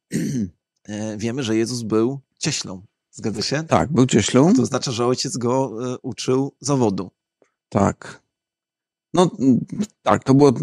wiemy, 1.17 1.43
że 1.43 1.55
Jezus 1.55 1.81
był 1.81 2.19
cieślą. 2.39 2.81
Zgadza 3.11 3.41
się? 3.41 3.63
Tak, 3.63 3.91
był 3.91 4.05
cieślą. 4.05 4.53
To 4.53 4.65
znaczy, 4.65 4.91
że 4.91 5.05
ojciec 5.05 5.37
go 5.37 5.77
uczył 6.01 6.55
zawodu. 6.59 7.11
Tak. 7.69 8.21
No 9.13 9.31
tak, 10.03 10.23
to 10.23 10.33
było, 10.33 10.53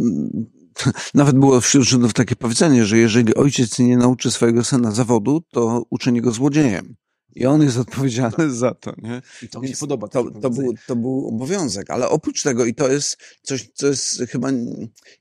nawet 1.14 1.38
było 1.38 1.60
wśród 1.60 1.84
Żydów 1.84 2.12
takie 2.12 2.36
powiedzenie, 2.36 2.84
że 2.84 2.98
jeżeli 2.98 3.34
ojciec 3.34 3.78
nie 3.78 3.96
nauczy 3.96 4.30
swojego 4.30 4.64
syna 4.64 4.90
zawodu, 4.90 5.42
to 5.50 5.82
uczyni 5.90 6.20
go 6.20 6.30
złodziejem. 6.30 6.96
I 7.34 7.46
on 7.46 7.62
jest 7.62 7.76
odpowiedzialny 7.76 8.50
za 8.50 8.74
to, 8.74 8.92
nie? 8.98 9.22
I 9.42 9.48
to 9.48 9.60
mi 9.60 9.68
się 9.68 9.76
podoba. 9.76 10.08
To, 10.08 10.30
to, 10.30 10.50
był, 10.50 10.74
to 10.86 10.96
był 10.96 11.28
obowiązek, 11.28 11.90
ale 11.90 12.08
oprócz 12.08 12.42
tego, 12.42 12.64
i 12.64 12.74
to 12.74 12.92
jest 12.92 13.16
coś, 13.42 13.68
co 13.74 13.86
jest 13.86 14.22
chyba, 14.30 14.50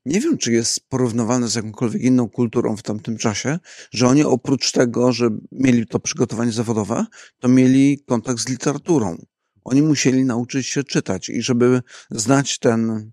nie 0.06 0.22
wiem, 0.22 0.38
czy 0.38 0.54
jest 0.54 0.90
porównywalne 0.90 1.48
z 1.48 1.56
jakąkolwiek 1.56 2.02
inną 2.02 2.30
kulturą 2.30 2.78
w 2.78 2.84
tamtym 2.84 3.18
czasie, 3.18 3.60
że 3.92 4.08
oni 4.08 4.24
oprócz 4.24 4.72
tego, 4.72 5.12
że 5.12 5.30
mieli 5.52 5.88
to 5.88 6.00
przygotowanie 6.00 6.52
zawodowe, 6.52 7.06
to 7.40 7.48
mieli 7.48 8.04
kontakt 8.08 8.40
z 8.40 8.50
literaturą. 8.50 9.18
Oni 9.64 9.82
musieli 9.82 10.26
nauczyć 10.26 10.68
się 10.68 10.84
czytać 10.84 11.30
i 11.30 11.42
żeby 11.42 11.82
znać 12.12 12.60
ten, 12.60 13.12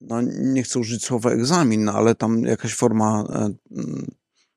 no 0.00 0.20
nie 0.38 0.62
chcę 0.62 0.78
użyć 0.78 1.04
słowa 1.04 1.30
egzamin, 1.30 1.84
no, 1.84 1.92
ale 1.92 2.14
tam 2.14 2.42
jakaś 2.42 2.74
forma 2.74 3.24
e, 3.30 3.54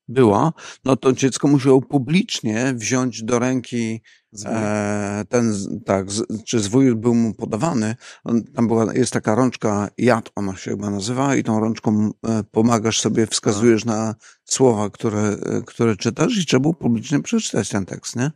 była, 0.08 0.54
no 0.86 0.96
to 0.96 1.14
dziecko 1.14 1.48
musiało 1.48 1.82
publicznie 1.82 2.74
wziąć 2.76 3.24
do 3.24 3.40
ręki 3.40 4.02
e, 4.46 5.26
ten, 5.30 5.54
tak, 5.86 6.12
z, 6.12 6.44
czy 6.46 6.60
zwój 6.60 6.96
był 6.96 7.16
mu 7.16 7.34
podawany. 7.34 7.96
On, 8.24 8.44
tam 8.44 8.68
była, 8.68 8.94
jest 8.94 9.14
taka 9.14 9.36
rączka 9.36 9.90
jad, 9.98 10.30
ona 10.36 10.56
się 10.56 10.72
chyba 10.72 10.90
nazywa 10.90 11.36
i 11.36 11.44
tą 11.44 11.60
rączką 11.60 12.12
e, 12.28 12.44
pomagasz 12.52 13.00
sobie, 13.00 13.28
wskazujesz 13.28 13.86
na 13.86 14.16
słowa, 14.46 14.90
które, 14.90 15.22
e, 15.22 15.62
które 15.66 15.96
czytasz 15.96 16.38
i 16.38 16.46
trzeba 16.46 16.62
było 16.62 16.74
publicznie 16.74 17.22
przeczytać 17.22 17.70
ten 17.70 17.86
tekst, 17.86 18.16
nie? 18.16 18.32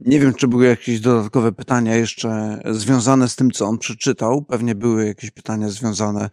Nie 0.00 0.20
wiem, 0.20 0.34
czy 0.34 0.48
były 0.48 0.66
jakieś 0.66 1.00
dodatkowe 1.00 1.52
pytania 1.52 1.96
jeszcze 1.96 2.60
związane 2.70 3.28
z 3.28 3.36
tym, 3.36 3.50
co 3.50 3.66
on 3.66 3.78
przeczytał. 3.78 4.44
Pewnie 4.44 4.74
były 4.74 5.06
jakieś 5.06 5.30
pytania 5.30 5.68
związane, 5.68 6.30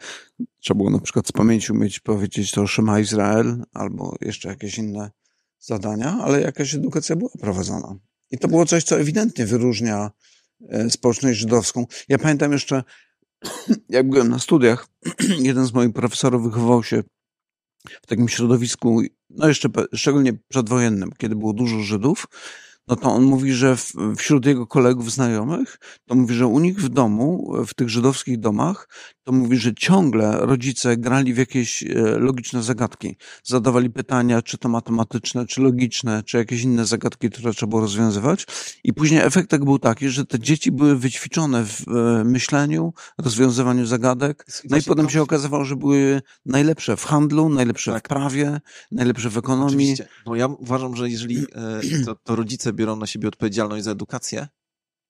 trzeba 0.60 0.77
było 0.77 0.89
na 0.89 0.99
przykład 0.99 1.27
z 1.27 1.32
pamięci 1.32 1.71
umieć 1.71 1.99
powiedzieć 1.99 2.51
to 2.51 2.67
Szema 2.67 2.99
Izrael, 2.99 3.63
albo 3.73 4.15
jeszcze 4.21 4.49
jakieś 4.49 4.77
inne 4.77 5.12
zadania, 5.60 6.17
ale 6.21 6.41
jakaś 6.41 6.75
edukacja 6.75 7.15
była 7.15 7.32
prowadzona. 7.41 7.95
I 8.32 8.38
to 8.38 8.47
było 8.47 8.65
coś, 8.65 8.84
co 8.84 8.99
ewidentnie 8.99 9.45
wyróżnia 9.45 10.12
e, 10.69 10.89
społeczność 10.89 11.39
żydowską. 11.39 11.86
Ja 12.10 12.17
pamiętam 12.17 12.51
jeszcze, 12.51 12.84
jak 13.89 14.10
byłem 14.10 14.29
na 14.29 14.39
studiach, 14.39 14.88
jeden 15.39 15.65
z 15.65 15.73
moich 15.73 15.93
profesorów 15.93 16.43
wychował 16.43 16.84
się 16.84 17.03
w 18.01 18.08
takim 18.08 18.29
środowisku, 18.29 19.01
no 19.29 19.47
jeszcze 19.47 19.69
szczególnie 19.93 20.34
przedwojennym, 20.34 21.12
kiedy 21.17 21.36
było 21.36 21.53
dużo 21.53 21.79
Żydów, 21.79 22.27
no 22.87 22.95
to 22.95 23.11
on 23.11 23.23
mówi, 23.23 23.53
że 23.53 23.77
w, 23.77 23.93
wśród 24.17 24.45
jego 24.45 24.67
kolegów 24.67 25.11
znajomych, 25.11 25.77
to 26.05 26.15
mówi, 26.15 26.35
że 26.35 26.47
u 26.47 26.59
nich 26.59 26.79
w 26.81 26.89
domu, 26.89 27.53
w 27.67 27.73
tych 27.73 27.89
żydowskich 27.89 28.39
domach, 28.39 28.87
to 29.23 29.31
mówi, 29.31 29.57
że 29.57 29.73
ciągle 29.73 30.37
rodzice 30.45 30.97
grali 30.97 31.33
w 31.33 31.37
jakieś 31.37 31.83
e, 31.83 31.87
logiczne 32.19 32.63
zagadki. 32.63 33.17
Zadawali 33.43 33.89
pytania, 33.89 34.41
czy 34.41 34.57
to 34.57 34.69
matematyczne, 34.69 35.45
czy 35.45 35.61
logiczne, 35.61 36.23
czy 36.23 36.37
jakieś 36.37 36.61
inne 36.61 36.85
zagadki, 36.85 37.29
które 37.29 37.53
trzeba 37.53 37.69
było 37.69 37.81
rozwiązywać. 37.81 38.45
I 38.83 38.93
później 38.93 39.21
efekt 39.21 39.49
tak 39.49 39.65
był 39.65 39.79
taki, 39.79 40.09
że 40.09 40.25
te 40.25 40.39
dzieci 40.39 40.71
były 40.71 40.95
wyćwiczone 40.95 41.65
w 41.65 41.87
e, 41.87 42.23
myśleniu, 42.23 42.93
rozwiązywaniu 43.17 43.85
zagadek. 43.85 44.45
No 44.69 44.77
i 44.77 44.83
potem 44.83 45.09
się 45.09 45.21
okazywało, 45.21 45.65
że 45.65 45.75
były 45.75 46.21
najlepsze 46.45 46.97
w 46.97 47.05
handlu, 47.05 47.49
najlepsze 47.49 47.91
tak. 47.91 48.05
w 48.05 48.07
prawie, 48.07 48.61
najlepsze 48.91 49.29
w 49.29 49.37
ekonomii. 49.37 49.75
Oczywiście, 49.75 50.07
bo 50.25 50.35
ja 50.35 50.47
uważam, 50.47 50.95
że 50.95 51.09
jeżeli 51.09 51.37
e, 51.37 52.05
to, 52.05 52.15
to 52.15 52.35
rodzice 52.35 52.72
biorą 52.73 52.95
na 52.95 53.07
siebie 53.07 53.27
odpowiedzialność 53.27 53.83
za 53.83 53.91
edukację, 53.91 54.47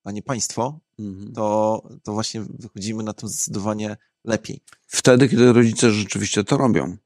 a 0.04 0.12
nie 0.12 0.23
państwo, 0.23 0.80
mhm. 0.99 1.34
to, 1.34 1.82
to 2.04 2.13
właśnie 2.13 2.41
wychodzimy 2.60 3.04
na 3.04 3.13
tym 3.13 3.30
zdecydowanie 3.30 3.97
lepiej. 4.23 4.62
Wtedy, 4.88 5.30
kiedy 5.30 5.54
rodzice 5.54 5.91
rzeczywiście 5.91 6.43
to 6.43 6.58
robią. 6.58 6.97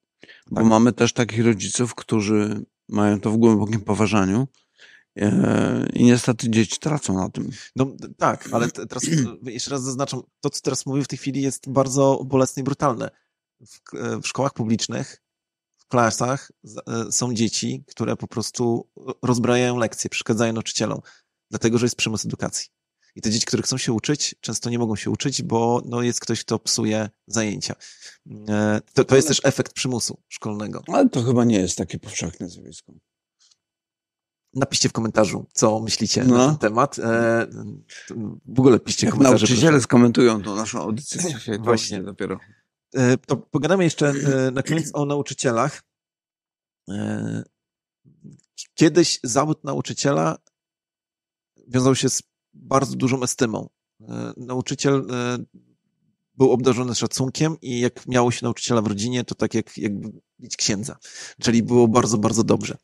Bo 0.51 0.55
tak. 0.55 0.65
mamy 0.65 0.93
też 0.93 1.13
takich 1.13 1.45
rodziców, 1.45 1.95
którzy 1.95 2.65
mają 2.89 3.19
to 3.19 3.31
w 3.31 3.37
głębokim 3.37 3.81
poważaniu 3.81 4.47
e, 5.15 5.87
i 5.93 6.03
niestety 6.03 6.49
dzieci 6.49 6.79
tracą 6.79 7.13
na 7.13 7.29
tym. 7.29 7.49
No 7.75 7.91
tak, 8.17 8.49
ale 8.51 8.71
teraz 8.71 9.03
jeszcze 9.43 9.71
raz 9.71 9.83
zaznaczam, 9.83 10.21
to 10.41 10.49
co 10.49 10.61
teraz 10.61 10.85
mówię 10.85 11.03
w 11.03 11.07
tej 11.07 11.17
chwili 11.17 11.41
jest 11.41 11.69
bardzo 11.69 12.21
bolesne 12.25 12.61
i 12.61 12.63
brutalne. 12.63 13.09
W, 13.61 13.79
w 14.21 14.27
szkołach 14.27 14.53
publicznych 14.53 15.26
klasach 15.87 16.51
e, 16.87 17.11
są 17.11 17.33
dzieci, 17.33 17.83
które 17.87 18.15
po 18.15 18.27
prostu 18.27 18.87
rozbrajają 19.21 19.77
lekcje, 19.77 20.09
przeszkadzają 20.09 20.53
nauczycielom, 20.53 20.99
dlatego 21.49 21.77
że 21.77 21.85
jest 21.85 21.95
przymus 21.95 22.25
edukacji. 22.25 22.67
I 23.15 23.21
te 23.21 23.31
dzieci, 23.31 23.45
które 23.45 23.63
chcą 23.63 23.77
się 23.77 23.93
uczyć, 23.93 24.35
często 24.41 24.69
nie 24.69 24.79
mogą 24.79 24.95
się 24.95 25.11
uczyć, 25.11 25.41
bo 25.41 25.81
no, 25.85 26.01
jest 26.01 26.19
ktoś, 26.19 26.43
kto 26.43 26.59
psuje 26.59 27.09
zajęcia. 27.27 27.75
E, 28.49 28.81
to, 28.93 29.05
to 29.05 29.15
jest 29.15 29.27
też 29.27 29.41
efekt 29.43 29.73
przymusu 29.73 30.17
szkolnego. 30.27 30.83
Ale 30.87 31.09
to 31.09 31.23
chyba 31.23 31.45
nie 31.45 31.59
jest 31.59 31.77
takie 31.77 31.99
powszechne 31.99 32.49
zjawisko. 32.49 32.93
Napiszcie 34.53 34.89
w 34.89 34.93
komentarzu, 34.93 35.45
co 35.53 35.79
myślicie 35.79 36.23
no. 36.23 36.37
na 36.37 36.47
ten 36.47 36.57
temat. 36.57 36.99
E, 36.99 37.47
w 38.45 38.59
ogóle 38.59 38.79
piszcie 38.79 39.07
Jak 39.07 39.13
komentarze. 39.13 39.45
Nauczyciele 39.45 39.71
proszę. 39.71 39.83
skomentują 39.83 40.43
tą 40.43 40.55
naszą 40.55 40.81
audycję. 40.81 41.21
Właśnie. 41.59 42.03
Dopiero. 42.03 42.39
E, 42.95 43.17
to 43.17 43.37
pogadamy 43.37 43.83
jeszcze 43.83 44.09
e, 44.09 44.51
na 44.51 44.63
koniec 44.63 44.89
o 44.93 45.05
nauczycielach. 45.05 45.83
E, 46.89 47.43
kiedyś 48.73 49.19
zawód 49.23 49.63
nauczyciela 49.63 50.37
wiązał 51.67 51.95
się 51.95 52.09
z 52.09 52.23
bardzo 52.53 52.95
dużą 52.95 53.23
estymą. 53.23 53.69
Nauczyciel 54.37 55.07
był 56.33 56.51
obdarzony 56.51 56.95
szacunkiem 56.95 57.55
i 57.61 57.79
jak 57.79 58.07
miało 58.07 58.31
się 58.31 58.39
nauczyciela 58.43 58.81
w 58.81 58.87
rodzinie, 58.87 59.23
to 59.23 59.35
tak 59.35 59.53
jak 59.53 59.77
jakby 59.77 60.11
mieć 60.39 60.57
księdza. 60.57 60.97
Czyli 61.41 61.63
było 61.63 61.87
bardzo, 61.87 62.17
bardzo 62.17 62.43
dobrze. 62.43 62.77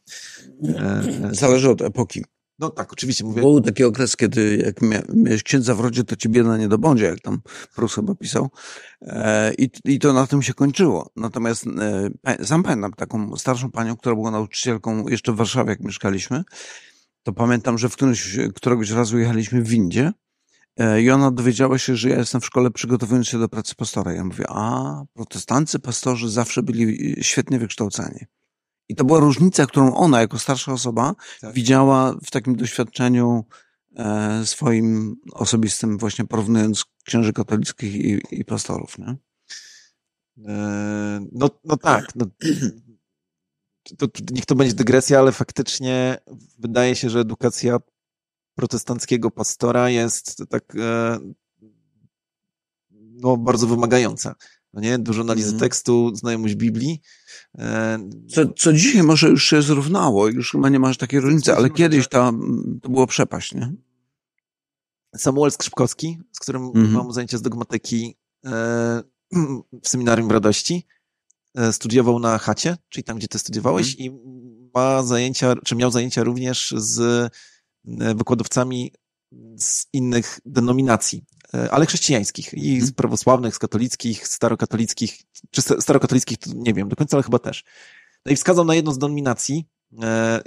Zależy 1.31 1.69
od 1.69 1.81
epoki. 1.81 2.25
No 2.59 2.69
tak, 2.69 2.93
oczywiście 2.93 3.23
mówię. 3.23 3.41
Był 3.41 3.61
taki 3.61 3.83
okres, 3.83 4.15
kiedy 4.15 4.57
jak 4.65 4.81
miałeś 4.81 5.43
księdza 5.43 5.75
w 5.75 5.79
rodzie, 5.79 6.03
to 6.03 6.15
ci 6.15 6.29
bieda 6.29 6.57
nie 6.57 6.67
dobądzie, 6.67 7.05
jak 7.05 7.19
tam 7.19 7.41
Prus 7.75 7.95
chyba 7.95 8.15
pisał. 8.15 8.49
E, 9.01 9.53
i, 9.53 9.69
I 9.85 9.99
to 9.99 10.13
na 10.13 10.27
tym 10.27 10.41
się 10.41 10.53
kończyło. 10.53 11.09
Natomiast 11.15 11.65
e, 12.27 12.45
sam 12.45 12.63
pamiętam 12.63 12.93
taką 12.93 13.35
starszą 13.35 13.71
panią, 13.71 13.97
która 13.97 14.15
była 14.15 14.31
nauczycielką 14.31 15.07
jeszcze 15.07 15.31
w 15.31 15.35
Warszawie, 15.35 15.69
jak 15.69 15.79
mieszkaliśmy. 15.79 16.43
To 17.23 17.33
pamiętam, 17.33 17.77
że 17.77 17.89
w 17.89 17.93
którymś, 17.93 18.37
któregoś 18.55 18.89
razu 18.89 19.19
jechaliśmy 19.19 19.61
w 19.61 19.67
windzie 19.67 20.11
e, 20.77 21.01
i 21.01 21.11
ona 21.11 21.31
dowiedziała 21.31 21.77
się, 21.77 21.95
że 21.95 22.09
ja 22.09 22.17
jestem 22.17 22.41
w 22.41 22.45
szkole 22.45 22.71
przygotowując 22.71 23.27
się 23.27 23.39
do 23.39 23.49
pracy 23.49 23.75
pastora. 23.75 24.13
Ja 24.13 24.23
mówię, 24.23 24.45
a 24.49 25.01
protestancy 25.13 25.79
pastorzy 25.79 26.29
zawsze 26.29 26.63
byli 26.63 27.15
świetnie 27.21 27.59
wykształceni. 27.59 28.19
I 28.89 28.95
to 28.95 29.05
była 29.05 29.19
różnica, 29.19 29.65
którą 29.65 29.95
ona, 29.95 30.21
jako 30.21 30.39
starsza 30.39 30.73
osoba, 30.73 31.15
Tak. 31.41 31.53
widziała 31.53 32.15
w 32.23 32.31
takim 32.31 32.55
doświadczeniu 32.55 33.45
e, 33.95 34.45
swoim 34.45 35.15
osobistym, 35.31 35.97
właśnie 35.97 36.25
porównując 36.25 36.85
księży 37.05 37.33
katolickich 37.33 37.95
i, 37.95 38.21
i 38.31 38.45
pastorów. 38.45 38.97
Nie? 38.97 39.15
E, 40.47 41.25
No, 41.31 41.49
no 41.63 41.77
tak. 41.77 42.15
No, 42.15 42.25
to, 43.97 44.07
to, 44.07 44.23
niech 44.31 44.45
to 44.45 44.55
będzie 44.55 44.73
dygresja, 44.73 45.19
ale 45.19 45.31
faktycznie 45.31 46.17
wydaje 46.59 46.95
się, 46.95 47.09
że 47.09 47.19
edukacja 47.19 47.77
protestanckiego 48.55 49.31
pastora 49.31 49.89
jest 49.89 50.43
tak 50.49 50.75
e, 50.75 51.19
no, 52.91 53.37
bardzo 53.37 53.67
wymagająca. 53.67 54.35
No 54.73 54.81
nie? 54.81 54.99
Dużo 54.99 55.21
analizy 55.21 55.47
Mhm. 55.47 55.59
tekstu, 55.59 56.15
znajomość 56.15 56.55
Biblii. 56.55 57.01
E, 57.57 57.99
Co, 58.29 58.41
co 58.57 58.73
dzisiaj 58.73 59.03
może 59.03 59.29
już 59.29 59.43
się 59.45 59.61
zrównało, 59.61 60.27
już 60.27 60.51
chyba 60.51 60.69
nie 60.69 60.79
masz 60.79 60.97
takiej 60.97 61.19
różnicy, 61.19 61.53
ale 61.55 61.69
kiedyś 61.69 62.07
ta, 62.07 62.31
to 62.81 62.89
było 62.89 63.07
przepaść, 63.07 63.53
nie? 63.53 63.73
Samuel 65.15 65.51
Skrzypkowski, 65.51 66.19
z 66.31 66.39
którym 66.39 66.63
Mhm. 66.63 66.91
mam 66.91 67.11
zajęcia 67.13 67.37
z 67.37 67.41
dogmatyki 67.41 68.15
e, 68.45 69.03
w 69.83 69.87
seminarium 69.87 70.31
Radości, 70.31 70.87
e, 71.55 71.73
studiował 71.73 72.19
na 72.19 72.37
chacie, 72.37 72.77
czyli 72.89 73.03
tam, 73.03 73.17
gdzie 73.17 73.27
ty 73.27 73.39
studiowałeś 73.39 73.95
i 73.99 74.11
ma 74.75 75.03
zajęcia, 75.03 75.55
czy 75.65 75.75
miał 75.75 75.91
zajęcia 75.91 76.23
również 76.23 76.73
z 76.77 76.99
e, 77.99 78.15
wykładowcami 78.15 78.91
z 79.57 79.85
innych 79.93 80.39
denominacji, 80.45 81.23
e, 81.53 81.71
ale 81.71 81.85
chrześcijańskich 81.85 82.53
i 82.53 82.71
z 82.71 82.83
Mhm. 82.83 82.93
prawosławnych, 82.93 83.55
z 83.55 83.59
katolickich, 83.59 84.27
starokatolickich, 84.27 85.21
czy 85.51 85.61
sta- 85.61 85.81
starokatolickich, 85.81 86.37
to 86.37 86.49
nie 86.55 86.73
wiem 86.73 86.89
do 86.89 86.95
końca, 86.95 87.17
ale 87.17 87.23
chyba 87.23 87.39
też. 87.39 87.63
No 88.25 88.31
i 88.31 88.35
wskazał 88.35 88.65
na 88.65 88.75
jedną 88.75 88.91
z 88.91 88.97
denominacji, 88.97 89.65
e, 90.03 90.41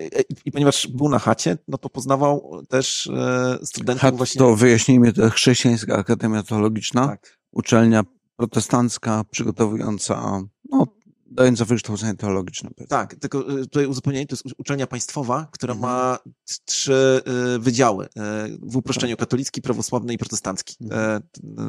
i 0.44 0.53
ponieważ 0.53 0.87
był 0.87 1.09
na 1.09 1.18
chacie, 1.18 1.59
no 1.68 1.79
to 1.79 1.88
poznawał 1.90 2.62
też 2.68 3.07
e, 3.07 3.59
studentów 3.62 4.03
Chat, 4.03 4.16
właśnie. 4.16 4.38
to 4.38 4.57
wyjaśnijmy, 4.57 5.12
to 5.12 5.31
Chrześcijańska 5.31 5.96
Akademia 5.96 6.42
Teologiczna, 6.42 7.07
Tak. 7.09 7.38
uczelnia 7.53 8.05
protestancka 8.37 9.25
przygotowująca, 9.31 10.42
no, 10.70 10.87
dająca 11.31 11.65
wykształcenie 11.65 12.15
teologiczne. 12.15 12.71
Tak, 12.89 13.15
tylko 13.15 13.51
y, 13.59 13.62
tutaj 13.62 13.87
uzupełnienie, 13.87 14.27
to 14.27 14.35
jest 14.35 14.45
uczelnia 14.59 14.87
państwowa, 14.87 15.49
która 15.53 15.75
Mhm. 15.75 15.93
ma 15.93 16.19
trzy 16.65 17.23
y, 17.57 17.59
wydziały, 17.59 18.05
y, 18.07 18.09
w 18.62 18.77
uproszczeniu 18.77 19.17
katolicki, 19.17 19.62
prawosławny 19.62 20.12
i 20.15 20.19
protestancki. 20.19 20.77
Mhm. 20.81 21.23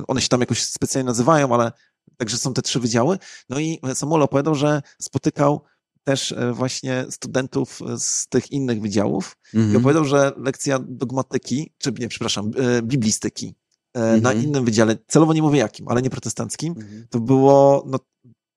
One 0.07 0.21
się 0.21 0.27
tam 0.29 0.39
jakoś 0.39 0.63
specjalnie 0.63 1.07
nazywają, 1.07 1.53
ale 1.53 1.71
także 2.17 2.37
są 2.37 2.53
te 2.53 2.61
trzy 2.61 2.79
wydziały. 2.79 3.17
No 3.49 3.59
i 3.59 3.79
Samuel 3.93 4.21
opowiadał, 4.21 4.55
że 4.55 4.81
spotykał 5.01 5.61
też 6.03 6.33
właśnie 6.53 7.05
studentów 7.09 7.79
z 7.97 8.27
tych 8.27 8.51
innych 8.51 8.81
wydziałów 8.81 9.37
i 9.53 9.57
Mhm. 9.57 9.77
opowiadał, 9.77 10.05
że 10.05 10.31
lekcja 10.37 10.79
dogmatyki, 10.87 11.73
czy 11.77 11.91
nie, 11.99 12.07
przepraszam, 12.07 12.51
biblistyki 12.83 13.55
na 13.95 14.31
Mhm. 14.31 14.43
innym 14.43 14.65
wydziale, 14.65 14.97
celowo 15.07 15.33
nie 15.33 15.41
mówię 15.41 15.59
jakim, 15.59 15.87
ale 15.87 16.01
nie 16.01 16.09
protestanckim, 16.09 16.73
Mhm. 16.77 17.07
to 17.09 17.19
było 17.19 17.83
no, 17.87 17.99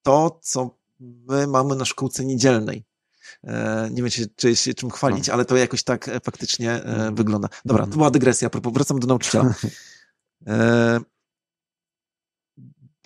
to, 0.02 0.38
co 0.42 0.79
my 1.00 1.46
mamy 1.46 1.76
na 1.76 1.84
szkółce 1.84 2.24
niedzielnej. 2.24 2.84
E, 3.44 3.88
nie 3.92 4.02
wiem, 4.02 4.10
czy, 4.10 4.28
czy 4.36 4.56
się 4.56 4.74
czym 4.74 4.90
chwalić, 4.90 5.28
ale 5.28 5.44
to 5.44 5.56
jakoś 5.56 5.82
tak 5.82 6.08
e, 6.08 6.20
faktycznie 6.20 6.72
e, 6.72 6.84
Mhm. 6.84 7.14
wygląda. 7.14 7.48
Dobra, 7.64 7.82
to 7.82 7.86
Mhm. 7.86 7.98
była 7.98 8.10
dygresja, 8.10 8.50
wracam 8.72 8.98
do 8.98 9.06
nauczyciela. 9.06 9.54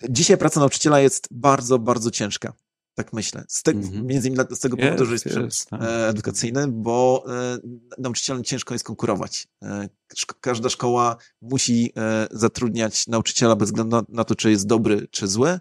Dzisiaj 0.09 0.37
praca 0.37 0.59
nauczyciela 0.59 0.99
jest 0.99 1.27
bardzo, 1.31 1.79
bardzo 1.79 2.11
ciężka. 2.11 2.53
Tak 2.95 3.13
myślę. 3.13 3.43
Z 3.47 3.63
te, 3.63 3.71
Mhm. 3.71 4.07
Między 4.07 4.27
innymi 4.29 4.45
z 4.55 4.59
tego 4.59 4.77
powodu, 4.77 5.05
że 5.05 5.13
jest, 5.13 5.25
jest, 5.25 5.37
przemysł 5.37 5.65
tak. 5.69 5.81
edukacyjny, 6.09 6.67
bo 6.67 7.25
e, 7.29 7.57
nauczycielom 7.97 8.43
ciężko 8.43 8.73
jest 8.75 8.85
konkurować. 8.85 9.47
E, 9.63 9.89
szk- 10.15 10.35
każda 10.41 10.69
szkoła 10.69 11.17
musi 11.41 11.91
e, 11.97 12.27
zatrudniać 12.31 13.07
nauczyciela 13.07 13.55
bez 13.55 13.69
względu 13.69 14.01
na 14.09 14.23
to, 14.23 14.35
czy 14.35 14.51
jest 14.51 14.67
dobry, 14.67 15.07
czy 15.11 15.27
zły. 15.27 15.59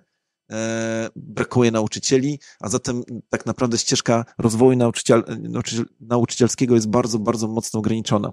E, 0.55 1.11
brakuje 1.17 1.71
nauczycieli, 1.71 2.39
a 2.61 2.69
zatem 2.69 3.05
tak 3.29 3.47
naprawdę 3.47 3.79
ścieżka 3.79 4.25
rozwoju 4.39 4.79
nauczyciel, 4.79 5.25
nauczyciel, 5.41 5.87
nauczycielskiego 6.01 6.75
jest 6.75 6.89
bardzo, 6.89 7.19
bardzo 7.19 7.49
mocno 7.49 7.81
ograniczona. 7.81 8.33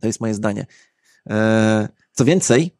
To 0.00 0.06
jest 0.06 0.20
moje 0.20 0.34
zdanie. 0.34 0.66
E, 1.30 1.88
co 2.12 2.24
więcej, 2.24 2.78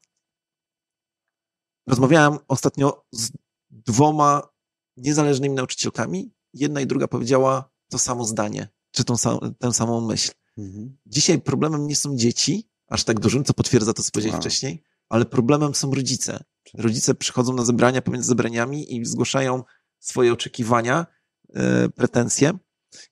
rozmawiałem 1.87 2.39
ostatnio 2.49 3.05
z 3.13 3.31
dwoma 3.71 4.49
niezależnymi 4.97 5.55
nauczycielkami. 5.55 6.33
Jedna 6.55 6.81
i 6.81 6.87
druga 6.87 7.09
powiedziała 7.09 7.71
to 7.91 7.99
samo 7.99 8.25
zdanie, 8.25 8.69
czy 8.91 9.05
tą, 9.05 9.15
tę 9.59 9.73
samą 9.73 10.01
myśl. 10.01 10.33
Mhm. 10.59 10.97
Dzisiaj 11.07 11.41
problemem 11.41 11.87
nie 11.87 11.97
są 11.97 12.17
dzieci, 12.17 12.69
aż 12.89 13.05
tak 13.05 13.21
dużym, 13.21 13.45
co 13.45 13.55
potwierdza 13.55 13.93
to, 13.93 14.03
co 14.03 14.11
powiedziałeś 14.11 14.35
Wow. 14.35 14.43
wcześniej, 14.43 14.83
ale 15.09 15.25
problemem 15.25 15.75
są 15.75 15.95
rodzice. 15.95 16.45
Rodzice 16.75 17.15
przychodzą 17.15 17.53
na 17.55 17.65
zebrania 17.65 18.03
pomiędzy 18.03 18.29
zebraniami 18.29 18.97
i 18.97 19.05
zgłaszają 19.05 19.63
swoje 19.99 20.33
oczekiwania, 20.33 21.07
e, 21.55 21.89
pretensje 21.89 22.53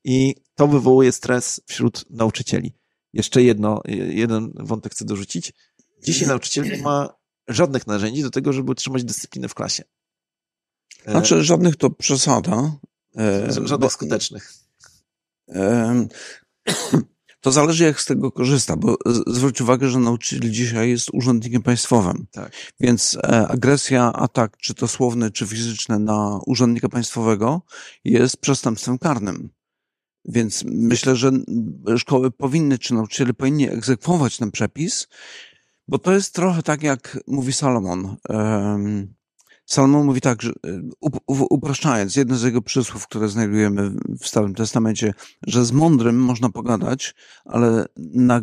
i 0.04 0.34
to 0.54 0.66
wywołuje 0.68 1.12
stres 1.12 1.60
wśród 1.66 2.04
nauczycieli. 2.10 2.72
Jeszcze 3.12 3.42
jedno, 3.42 3.80
jeden 4.08 4.52
wątek 4.54 4.92
chcę 4.92 5.04
dorzucić. 5.04 5.52
Dzisiaj 6.02 6.28
nauczyciel 6.28 6.64
nie 6.64 6.82
ma 6.82 7.14
żadnych 7.48 7.86
narzędzi 7.86 8.22
do 8.22 8.30
tego, 8.30 8.52
żeby 8.52 8.70
utrzymać 8.70 9.04
dyscyplinę 9.04 9.48
w 9.48 9.54
klasie. 9.54 9.82
E, 11.06 11.10
Znaczy, 11.10 11.44
żadnych 11.44 11.76
to 11.76 11.90
przesada. 11.90 12.76
e, 13.16 13.52
ż- 13.52 13.60
bo- 13.60 13.66
żadnych 13.68 13.92
skutecznych. 13.92 14.52
To 17.44 17.52
zależy, 17.52 17.84
jak 17.84 18.00
z 18.00 18.04
tego 18.04 18.32
korzysta, 18.32 18.76
bo 18.76 18.96
zwróć 19.26 19.60
uwagę, 19.60 19.88
że 19.88 19.98
nauczyciel 19.98 20.50
dzisiaj 20.50 20.90
jest 20.90 21.10
urzędnikiem 21.12 21.62
państwowym. 21.62 22.26
Tak. 22.30 22.52
Więc 22.80 23.18
e, 23.22 23.48
agresja, 23.48 24.12
atak, 24.12 24.56
czy 24.56 24.74
to 24.74 24.88
słowny, 24.88 25.30
czy 25.30 25.46
fizyczny 25.46 25.98
na 25.98 26.40
urzędnika 26.46 26.88
państwowego 26.88 27.62
jest 28.04 28.36
przestępstwem 28.36 28.98
karnym. 28.98 29.50
Więc 30.24 30.64
myślę, 30.66 31.16
że 31.16 31.30
szkoły 31.96 32.30
powinny, 32.30 32.78
czy 32.78 32.94
nauczyciele 32.94 33.34
powinni 33.34 33.70
egzekwować 33.70 34.36
ten 34.36 34.50
przepis, 34.50 35.08
bo 35.88 35.98
to 35.98 36.12
jest 36.12 36.34
trochę 36.34 36.62
tak, 36.62 36.82
jak 36.82 37.18
mówi 37.26 37.52
Salomon. 37.52 38.16
Em, 38.28 39.14
Salomon 39.66 40.06
mówi 40.06 40.20
tak, 40.20 40.42
że 40.42 40.52
up, 41.00 41.18
upraszczając, 41.28 42.16
jedno 42.16 42.36
z 42.36 42.42
jego 42.42 42.62
przysłów, 42.62 43.06
które 43.08 43.28
znajdujemy 43.28 43.90
w 44.20 44.26
Starym 44.26 44.54
Testamencie, 44.54 45.14
że 45.46 45.64
z 45.64 45.72
mądrym 45.72 46.16
można 46.16 46.48
pogadać, 46.48 47.14
ale 47.44 47.86
na, 47.96 48.40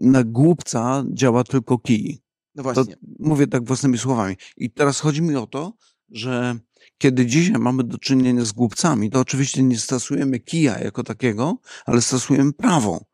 na 0.00 0.24
głupca 0.24 1.04
działa 1.12 1.44
tylko 1.44 1.78
kij. 1.78 2.22
No 2.54 2.62
To 2.62 2.72
właśnie. 2.72 2.96
mówię 3.18 3.46
tak 3.46 3.64
własnymi 3.64 3.98
słowami. 3.98 4.36
I 4.56 4.70
teraz 4.70 5.00
chodzi 5.00 5.22
mi 5.22 5.36
o 5.36 5.46
to, 5.46 5.72
że 6.10 6.58
kiedy 6.98 7.26
dzisiaj 7.26 7.58
mamy 7.58 7.84
do 7.84 7.98
czynienia 7.98 8.44
z 8.44 8.52
głupcami, 8.52 9.10
to 9.10 9.20
oczywiście 9.20 9.62
nie 9.62 9.78
stosujemy 9.78 10.40
kija 10.40 10.78
jako 10.78 11.02
takiego, 11.02 11.58
ale 11.86 12.02
stosujemy 12.02 12.52
prawo. 12.52 13.04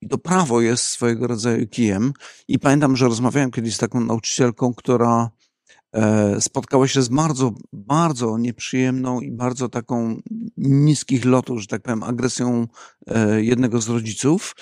I 0.00 0.08
to 0.08 0.18
prawo 0.18 0.60
jest 0.60 0.84
swojego 0.84 1.26
rodzaju 1.26 1.66
kijem. 1.66 2.12
I 2.48 2.58
pamiętam, 2.58 2.96
że 2.96 3.04
rozmawiałem 3.08 3.50
kiedyś 3.50 3.74
z 3.74 3.78
taką 3.78 4.00
nauczycielką, 4.00 4.74
która 4.74 5.30
e, 5.92 6.40
spotkała 6.40 6.88
się 6.88 7.02
z 7.02 7.08
bardzo, 7.08 7.52
bardzo 7.72 8.38
nieprzyjemną 8.38 9.20
i 9.20 9.30
bardzo 9.30 9.68
taką 9.68 10.20
niskich 10.56 11.24
lotów, 11.24 11.60
że 11.60 11.66
tak 11.66 11.82
powiem, 11.82 12.02
agresją 12.02 12.66
e, 13.06 13.42
jednego 13.42 13.80
z 13.80 13.88
rodziców, 13.88 14.56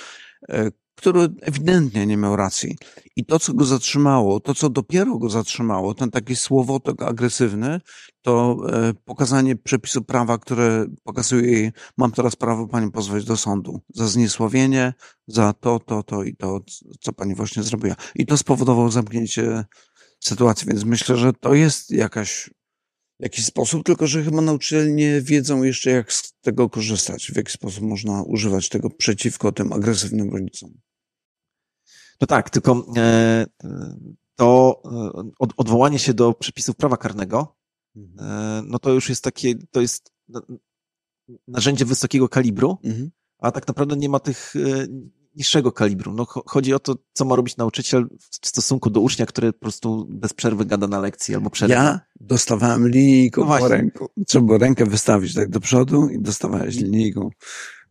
e, 0.48 0.70
który 0.94 1.28
ewidentnie 1.40 2.06
nie 2.06 2.16
miał 2.16 2.36
racji. 2.36 2.76
I 3.16 3.24
to, 3.24 3.38
co 3.38 3.54
go 3.54 3.64
zatrzymało, 3.64 4.40
to, 4.40 4.54
co 4.54 4.70
dopiero 4.70 5.18
go 5.18 5.30
zatrzymało, 5.30 5.94
ten 5.94 6.10
taki 6.10 6.36
słowotok 6.36 7.02
agresywny, 7.02 7.80
to 8.22 8.56
pokazanie 9.04 9.56
przepisu 9.56 10.04
prawa, 10.04 10.38
które 10.38 10.86
pokazuje 11.04 11.52
jej, 11.52 11.72
mam 11.96 12.12
teraz 12.12 12.36
prawo 12.36 12.66
pani 12.66 12.90
pozwać 12.90 13.24
do 13.24 13.36
sądu 13.36 13.80
za 13.94 14.08
zniesławienie, 14.08 14.94
za 15.26 15.52
to, 15.52 15.80
to, 15.80 16.02
to 16.02 16.22
i 16.22 16.36
to, 16.36 16.60
co 17.00 17.12
pani 17.12 17.34
właśnie 17.34 17.62
zrobiła. 17.62 17.94
I 18.14 18.26
to 18.26 18.36
spowodowało 18.36 18.90
zamknięcie 18.90 19.64
sytuacji, 20.24 20.68
więc 20.68 20.84
myślę, 20.84 21.16
że 21.16 21.32
to 21.32 21.54
jest 21.54 21.90
jakaś, 21.90 22.50
jakiś 23.20 23.44
sposób, 23.46 23.84
tylko 23.84 24.06
że 24.06 24.24
chyba 24.24 24.40
nauczyciele 24.40 24.92
nie 24.92 25.20
wiedzą 25.20 25.62
jeszcze, 25.62 25.90
jak 25.90 26.12
z 26.12 26.32
tego 26.40 26.70
korzystać, 26.70 27.26
w 27.32 27.36
jaki 27.36 27.52
sposób 27.52 27.84
można 27.84 28.22
używać 28.22 28.68
tego 28.68 28.90
przeciwko 28.90 29.52
tym 29.52 29.72
agresywnym 29.72 30.30
rodzicom. 30.30 30.70
No 32.20 32.26
tak, 32.26 32.50
tylko 32.50 32.86
e, 32.96 33.46
to 34.36 34.82
e, 34.84 35.30
od, 35.38 35.52
odwołanie 35.56 35.98
się 35.98 36.14
do 36.14 36.34
przepisów 36.34 36.76
prawa 36.76 36.96
karnego, 36.96 37.56
e, 37.96 38.62
no 38.66 38.78
to 38.78 38.92
już 38.92 39.08
jest 39.08 39.24
takie, 39.24 39.54
to 39.70 39.80
jest 39.80 40.12
na- 40.28 40.42
narzędzie 41.48 41.84
wysokiego 41.84 42.28
kalibru, 42.28 42.78
Mhm. 42.84 43.10
a 43.38 43.50
tak 43.52 43.68
naprawdę 43.68 43.96
nie 43.96 44.08
ma 44.08 44.20
tych 44.20 44.54
niższego 45.36 45.72
kalibru. 45.72 46.12
No, 46.12 46.24
cho- 46.24 46.42
chodzi 46.46 46.74
o 46.74 46.78
to, 46.78 46.94
co 47.12 47.24
ma 47.24 47.36
robić 47.36 47.56
nauczyciel 47.56 48.08
w 48.42 48.46
stosunku 48.48 48.90
do 48.90 49.00
ucznia, 49.00 49.26
który 49.26 49.52
po 49.52 49.58
prostu 49.58 50.06
bez 50.10 50.32
przerwy 50.32 50.64
gada 50.64 50.86
na 50.86 51.00
lekcji 51.00 51.34
albo 51.34 51.50
przerwa. 51.50 51.74
Ja 51.74 52.00
Dostawałem 52.20 52.88
linijką 52.88 53.40
No 53.44 53.58
po 53.58 53.68
ręku. 53.68 54.08
Trzeba 54.26 54.46
było 54.46 54.58
rękę 54.58 54.86
wystawić 54.86 55.34
tak 55.34 55.50
do 55.50 55.60
przodu 55.60 56.08
i 56.08 56.20
dostawałeś 56.20 56.76
linijką. 56.76 57.30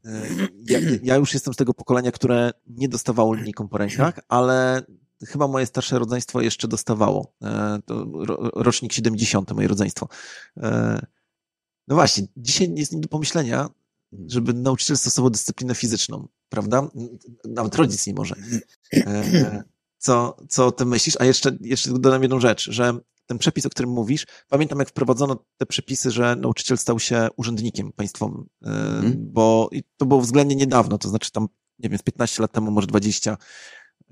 E, 0.06 0.22
Ja, 0.70 0.80
ja 1.04 1.16
już 1.16 1.34
jestem 1.34 1.54
z 1.54 1.58
tego 1.58 1.74
pokolenia, 1.74 2.12
które 2.12 2.52
nie 2.68 2.90
dostawało 2.90 3.34
linijką 3.34 3.68
po 3.68 3.78
rękach, 3.78 4.20
ale 4.30 4.84
chyba 5.28 5.48
moje 5.48 5.66
starsze 5.66 6.00
rodzeństwo 6.00 6.42
jeszcze 6.42 6.68
dostawało. 6.68 7.34
E, 7.44 7.80
To 7.86 8.06
ro- 8.14 8.50
rocznik 8.56 8.94
70, 8.94 9.52
moje 9.52 9.68
rodzeństwo. 9.68 10.08
E, 10.58 11.06
No 11.88 11.96
właśnie, 11.96 12.24
dzisiaj 12.38 12.74
jest 12.76 12.92
nie 12.92 13.00
do 13.00 13.08
pomyślenia, 13.08 13.70
żeby 14.28 14.54
nauczyciel 14.54 14.98
stosował 14.98 15.30
dyscyplinę 15.30 15.76
fizyczną, 15.76 16.28
prawda? 16.50 16.88
Nawet 17.46 17.76
rodzic 17.76 18.08
nie 18.08 18.14
może. 18.14 18.36
E, 18.94 19.64
Co, 19.98 20.38
co 20.50 20.68
o 20.68 20.72
tym 20.72 20.88
myślisz? 20.88 21.18
A 21.20 21.26
jeszcze, 21.26 21.58
jeszcze 21.62 21.92
dodam 21.92 22.22
jedną 22.22 22.40
rzecz, 22.40 22.72
że 22.72 22.98
ten 23.26 23.38
przepis, 23.38 23.66
o 23.66 23.70
którym 23.70 23.92
mówisz, 23.92 24.26
pamiętam 24.50 24.80
jak 24.80 24.90
wprowadzono 24.90 25.46
te 25.58 25.66
przepisy, 25.66 26.12
że 26.12 26.36
nauczyciel 26.36 26.78
stał 26.78 27.00
się 27.00 27.28
urzędnikiem 27.38 27.92
państwowym, 27.92 28.46
e, 28.66 28.68
Mhm. 28.70 29.14
bo 29.18 29.70
to 29.98 30.06
było 30.06 30.22
względnie 30.22 30.56
niedawno, 30.56 30.98
to 30.98 31.10
znaczy 31.10 31.32
tam, 31.32 31.48
nie 31.80 31.90
wiem, 31.90 31.98
z 32.00 32.02
15 32.02 32.42
lat 32.44 32.52
temu, 32.52 32.72
może 32.72 32.88
20, 32.88 33.38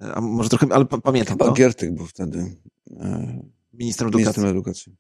e, 0.02 0.14
a 0.16 0.22
może 0.22 0.50
trochę, 0.50 0.68
ale 0.72 0.86
pa- 0.86 1.02
pamiętam 1.02 1.34
Chyba 1.34 1.46
to, 1.46 1.52
Giertych 1.54 1.94
był 1.96 2.06
wtedy 2.06 2.56
ministrem 3.74 4.08
edukacji. 4.08 4.26
ministrem 4.26 4.48
edukacji. 4.48 4.96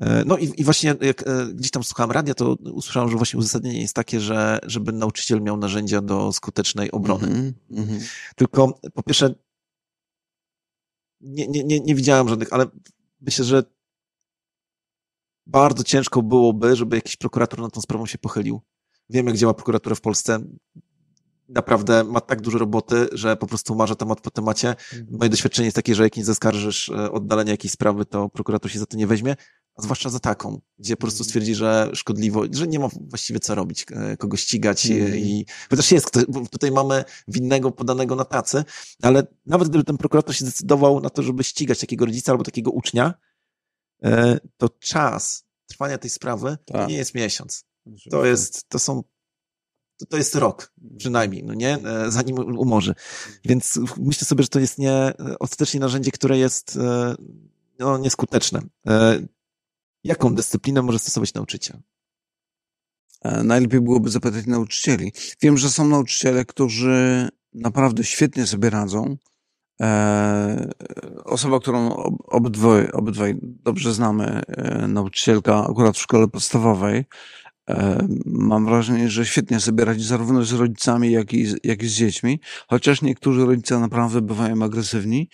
E, 0.00 0.24
No 0.24 0.38
i, 0.38 0.52
i 0.56 0.64
właśnie 0.64 0.94
jak 1.00 1.28
e, 1.28 1.46
gdzieś 1.54 1.70
tam 1.70 1.84
słuchałem 1.84 2.10
radia, 2.10 2.34
to 2.34 2.54
usłyszałem, 2.54 3.10
że 3.10 3.16
właśnie 3.16 3.38
uzasadnienie 3.38 3.80
jest 3.80 3.94
takie, 3.94 4.20
że 4.20 4.58
żeby 4.62 4.92
nauczyciel 4.92 5.42
miał 5.42 5.56
narzędzia 5.56 6.00
do 6.00 6.32
skutecznej 6.32 6.90
obrony. 6.90 7.26
Mhm, 7.26 7.54
mhm. 7.70 8.00
Tylko 8.36 8.80
po 8.94 9.02
pierwsze 9.02 9.34
nie, 11.20 11.48
nie, 11.48 11.64
nie, 11.64 11.80
nie 11.80 11.94
widziałem 11.94 12.28
żadnych, 12.28 12.52
ale 12.52 12.66
myślę, 13.20 13.44
że 13.44 13.62
bardzo 15.46 15.84
ciężko 15.84 16.22
byłoby, 16.22 16.76
żeby 16.76 16.96
jakiś 16.96 17.16
prokurator 17.16 17.60
nad 17.60 17.72
tą 17.72 17.80
sprawą 17.80 18.06
się 18.06 18.18
pochylił. 18.18 18.60
Wiem, 19.10 19.26
jak 19.26 19.36
działa 19.36 19.54
prokuratura 19.54 19.96
w 19.96 20.00
Polsce. 20.00 20.38
Naprawdę 21.48 22.04
ma 22.04 22.20
tak 22.20 22.40
dużo 22.40 22.58
roboty, 22.58 23.08
że 23.12 23.36
po 23.36 23.46
prostu 23.46 23.72
umarza 23.72 23.94
temat 23.94 24.20
po 24.20 24.30
temacie. 24.30 24.74
Moje 25.10 25.30
doświadczenie 25.30 25.66
jest 25.66 25.76
takie, 25.76 25.94
że 25.94 26.02
jak 26.02 26.16
nie 26.16 26.24
zaskarżysz 26.24 26.88
e, 26.88 27.12
oddalenia 27.12 27.50
jakiejś 27.50 27.72
sprawy, 27.72 28.04
to 28.04 28.28
prokurator 28.28 28.70
się 28.70 28.78
za 28.78 28.86
to 28.86 28.96
nie 28.96 29.06
weźmie, 29.06 29.36
a 29.74 29.82
zwłaszcza 29.82 30.10
za 30.10 30.20
taką, 30.20 30.60
gdzie 30.78 30.96
po 30.96 31.00
prostu 31.00 31.24
stwierdzi, 31.24 31.54
że 31.54 31.90
szkodliwo, 31.94 32.42
że 32.52 32.66
nie 32.66 32.78
ma 32.78 32.88
właściwie 33.08 33.40
co 33.40 33.54
robić, 33.54 33.86
e, 33.92 34.16
kogo 34.16 34.36
ścigać 34.36 34.86
Mhm. 34.90 35.16
i 35.18 35.46
chociaż 35.70 35.90
jest, 35.92 36.06
kto- 36.06 36.20
bo 36.28 36.46
tutaj 36.46 36.70
mamy 36.72 37.04
winnego 37.28 37.70
podanego 37.70 38.16
na 38.16 38.24
tacy, 38.24 38.64
ale 39.02 39.26
nawet 39.46 39.68
gdyby 39.68 39.84
ten 39.84 39.96
prokurator 39.96 40.34
się 40.36 40.44
zdecydował 40.44 41.00
na 41.00 41.10
to, 41.10 41.22
żeby 41.22 41.44
ścigać 41.44 41.80
takiego 41.80 42.06
rodzica 42.06 42.32
albo 42.32 42.44
takiego 42.44 42.70
ucznia, 42.70 43.14
e, 44.04 44.38
to 44.56 44.68
czas 44.68 45.44
trwania 45.66 45.98
tej 45.98 46.10
sprawy 46.10 46.58
Tak. 46.66 46.88
nie 46.88 46.96
jest 46.96 47.14
miesiąc. 47.14 47.64
To 48.10 48.24
jest, 48.26 48.68
to 48.68 48.78
są, 48.78 49.02
to, 49.96 50.06
to 50.06 50.16
jest 50.16 50.34
rok 50.34 50.72
przynajmniej, 50.98 51.44
no 51.44 51.54
nie, 51.54 51.74
E, 51.74 52.10
zanim 52.10 52.38
umorzy. 52.38 52.94
Więc 53.44 53.78
myślę 53.98 54.26
sobie, 54.26 54.42
że 54.42 54.48
to 54.48 54.60
jest 54.60 54.78
nie, 54.78 55.12
ostatecznie 55.40 55.80
narzędzie, 55.80 56.10
które 56.10 56.38
jest 56.38 56.76
e, 56.76 57.14
no, 57.78 57.98
nieskuteczne. 57.98 58.60
E, 58.86 59.20
Jaką 60.04 60.34
dyscyplinę 60.34 60.82
może 60.82 60.98
stosować 60.98 61.34
nauczyciel? 61.34 61.80
E, 63.22 63.42
Najlepiej 63.42 63.80
byłoby 63.80 64.10
zapytać 64.10 64.46
nauczycieli. 64.46 65.12
Wiem, 65.42 65.58
że 65.58 65.70
są 65.70 65.88
nauczyciele, 65.88 66.44
którzy 66.44 67.28
naprawdę 67.54 68.04
świetnie 68.04 68.46
sobie 68.46 68.70
radzą. 68.70 69.16
E, 69.82 70.70
Osoba, 71.24 71.60
którą 71.60 71.92
ob- 71.96 72.22
obydwoj, 72.26 72.90
obydwaj 72.90 73.38
dobrze 73.42 73.94
znamy, 73.94 74.42
e, 74.46 74.88
nauczycielka 74.88 75.66
akurat 75.70 75.96
w 75.96 76.00
szkole 76.00 76.28
podstawowej, 76.28 76.98
e, 76.98 77.04
mam 78.26 78.66
wrażenie, 78.66 79.08
że 79.10 79.26
świetnie 79.26 79.60
sobie 79.60 79.84
radzi 79.84 80.04
zarówno 80.04 80.44
z 80.44 80.52
rodzicami, 80.52 81.12
jak 81.12 81.32
i, 81.32 81.46
jak 81.64 81.82
i 81.82 81.88
z 81.88 81.92
dziećmi, 81.92 82.40
chociaż 82.68 83.02
niektórzy 83.02 83.46
rodzice 83.46 83.78
naprawdę 83.78 84.20
bywają 84.20 84.62
agresywni 84.62 85.28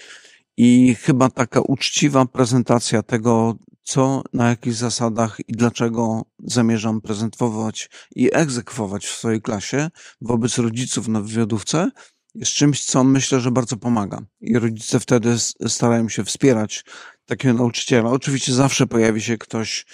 i 0.57 0.95
chyba 0.95 1.31
taka 1.31 1.61
uczciwa 1.61 2.27
prezentacja 2.27 3.03
tego, 3.03 3.57
co, 3.83 4.23
na 4.33 4.49
jakich 4.49 4.75
zasadach 4.75 5.39
i 5.49 5.53
dlaczego 5.53 6.23
zamierzam 6.45 7.01
prezentować 7.01 7.91
i 8.17 8.31
egzekwować 8.33 9.07
w 9.07 9.17
swojej 9.17 9.43
klasie 9.43 9.89
wobec 10.21 10.59
rodziców 10.59 11.09
na 11.09 11.21
wywiadówce, 11.21 11.91
jest 12.35 12.53
czymś, 12.53 12.85
co 12.85 13.05
myślę, 13.05 13.41
że 13.41 13.51
bardzo 13.51 13.77
pomaga. 13.77 14.23
I 14.41 14.59
rodzice 14.59 15.01
wtedy 15.01 15.39
starają 15.69 16.09
się 16.09 16.25
wspierać 16.25 16.85
takiego 17.27 17.55
nauczyciela. 17.55 18.11
Oczywiście 18.11 18.53
zawsze 18.53 18.87
pojawi 18.87 19.21
się 19.21 19.39
ktoś, 19.39 19.87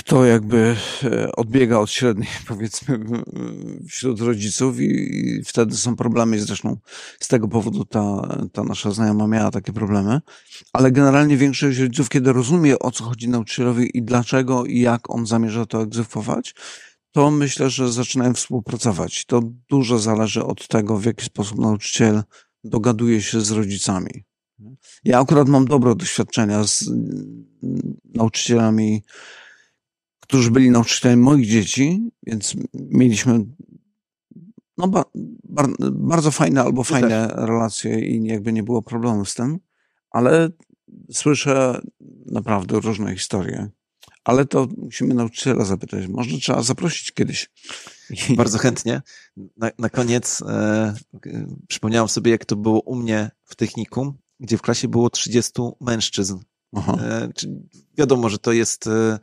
kto 0.00 0.24
jakby 0.24 0.76
e, 1.04 1.32
odbiega 1.32 1.78
od 1.78 1.90
średniej, 1.90 2.28
powiedzmy, 2.48 3.00
wśród 3.88 4.20
rodziców 4.20 4.80
i, 4.80 5.42
wtedy 5.44 5.76
są 5.76 5.96
problemy. 5.96 6.40
Zresztą 6.40 6.76
z 7.20 7.28
tego 7.28 7.48
powodu 7.48 7.84
ta, 7.84 8.36
ta 8.52 8.64
nasza 8.64 8.90
znajoma 8.90 9.26
miała 9.26 9.50
takie 9.50 9.72
problemy. 9.72 10.20
Ale 10.72 10.92
generalnie 10.92 11.36
większość 11.36 11.78
rodziców, 11.78 12.08
kiedy 12.08 12.32
rozumie, 12.32 12.78
o 12.78 12.90
co 12.90 13.04
chodzi 13.04 13.28
nauczycielowi 13.28 13.98
i 13.98 14.02
dlaczego 14.02 14.64
i 14.64 14.80
jak 14.80 15.10
on 15.10 15.26
zamierza 15.26 15.66
to 15.66 15.82
egzekwować, 15.82 16.54
to 17.12 17.30
myślę, 17.30 17.70
że 17.70 17.92
zaczynają 17.92 18.34
współpracować. 18.34 19.24
To 19.24 19.40
dużo 19.68 19.98
zależy 19.98 20.44
od 20.44 20.68
tego, 20.68 20.98
w 20.98 21.04
jaki 21.04 21.24
sposób 21.24 21.58
nauczyciel 21.58 22.22
dogaduje 22.64 23.22
się 23.22 23.40
z 23.40 23.50
rodzicami. 23.50 24.24
Ja 25.04 25.20
akurat 25.20 25.48
mam 25.48 25.64
dobre 25.64 25.94
doświadczenia 25.94 26.64
z 26.64 26.88
mm, 26.88 27.46
nauczycielami, 28.14 29.02
którzy 30.30 30.50
byli 30.50 30.70
nauczycielami 30.70 31.22
moich 31.22 31.48
dzieci, 31.48 32.10
więc 32.22 32.54
mieliśmy 32.74 33.44
no, 34.78 34.88
ba, 34.88 35.04
bar, 35.44 35.68
bardzo 35.92 36.30
fajne 36.30 36.62
albo 36.62 36.84
fajne 36.84 37.26
relacje 37.26 38.00
i 38.00 38.24
jakby 38.24 38.52
nie 38.52 38.62
było 38.62 38.82
problemu 38.82 39.24
z 39.24 39.34
tym, 39.34 39.58
ale 40.10 40.48
słyszę 41.12 41.80
naprawdę 42.26 42.80
różne 42.80 43.14
historie. 43.14 43.68
Ale 44.24 44.44
to 44.44 44.68
musimy 44.76 45.14
nauczyciela 45.14 45.64
zapytać. 45.64 46.06
Może 46.08 46.38
trzeba 46.38 46.62
zaprosić 46.62 47.12
kiedyś. 47.12 47.50
Bardzo 48.36 48.58
chętnie. 48.58 49.02
Na, 49.56 49.70
na 49.78 49.88
koniec 49.88 50.42
e, 50.42 50.94
przypomniałem 51.68 52.08
sobie, 52.08 52.30
jak 52.30 52.44
to 52.44 52.56
było 52.56 52.80
u 52.80 52.96
mnie 52.96 53.30
w 53.44 53.56
technikum, 53.56 54.18
gdzie 54.40 54.58
w 54.58 54.62
klasie 54.62 54.88
było 54.88 55.10
30 55.10 55.52
mężczyzn. 55.80 56.38
E, 56.76 57.28
wiadomo, 57.98 58.28
że 58.28 58.38
to 58.38 58.52
jest 58.52 58.86
e, 58.86 59.18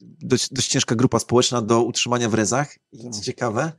dość, 0.00 0.48
dość 0.52 0.68
ciężka 0.68 0.94
grupa 0.94 1.18
społeczna 1.18 1.62
do 1.62 1.82
utrzymania 1.82 2.28
w 2.28 2.34
rezach. 2.34 2.76
I 2.92 2.98
co 2.98 3.10
Tak. 3.10 3.20
ciekawe, 3.24 3.72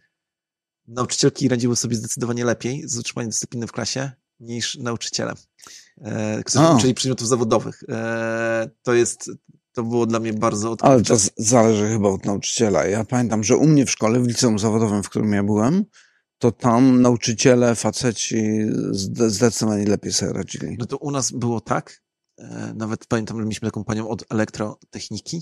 nauczycielki 0.88 1.48
radziły 1.50 1.76
sobie 1.76 1.96
zdecydowanie 1.96 2.46
lepiej 2.46 2.84
z 2.86 2.98
utrzymaniem 2.98 3.30
dyscypliny 3.30 3.68
w 3.68 3.72
klasie 3.72 4.12
niż 4.40 4.76
nauczyciele, 4.78 5.34
e, 6.02 6.44
którzy 6.44 6.66
O. 6.66 6.76
uczyli 6.76 6.94
przedmiotów 6.94 7.28
zawodowych. 7.28 7.84
E, 7.90 8.70
to 8.84 8.94
jest, 8.94 9.32
to 9.74 9.84
było 9.84 10.06
dla 10.06 10.20
mnie 10.20 10.34
bardzo 10.34 10.68
Ale 10.82 10.96
odkrywcze. 10.96 11.14
to 11.14 11.20
z- 11.20 11.32
zależy 11.50 11.88
chyba 11.90 12.10
od 12.10 12.26
nauczyciela. 12.26 12.86
Ja 12.86 13.06
pamiętam, 13.06 13.44
że 13.44 13.58
u 13.58 13.68
mnie 13.68 13.86
w 13.86 13.92
szkole, 13.92 14.20
w 14.20 14.28
liceum 14.28 14.60
zawodowym, 14.60 15.04
w 15.04 15.10
którym 15.10 15.34
ja 15.34 15.44
byłem, 15.44 15.86
to 16.38 16.52
tam 16.52 17.02
nauczyciele, 17.02 17.76
faceci 17.76 18.44
zde- 18.92 19.30
zdecydowanie 19.30 19.86
lepiej 19.86 20.14
sobie 20.14 20.34
radzili. 20.34 20.76
No 20.80 20.86
to 20.86 20.98
u 20.98 21.12
nas 21.12 21.32
było 21.32 21.62
tak, 21.62 22.02
e, 22.38 22.74
nawet 22.78 23.06
pamiętam, 23.08 23.38
że 23.38 23.44
mieliśmy 23.44 23.68
taką 23.68 23.84
panią 23.84 24.08
od 24.08 24.24
elektrotechniki, 24.30 25.42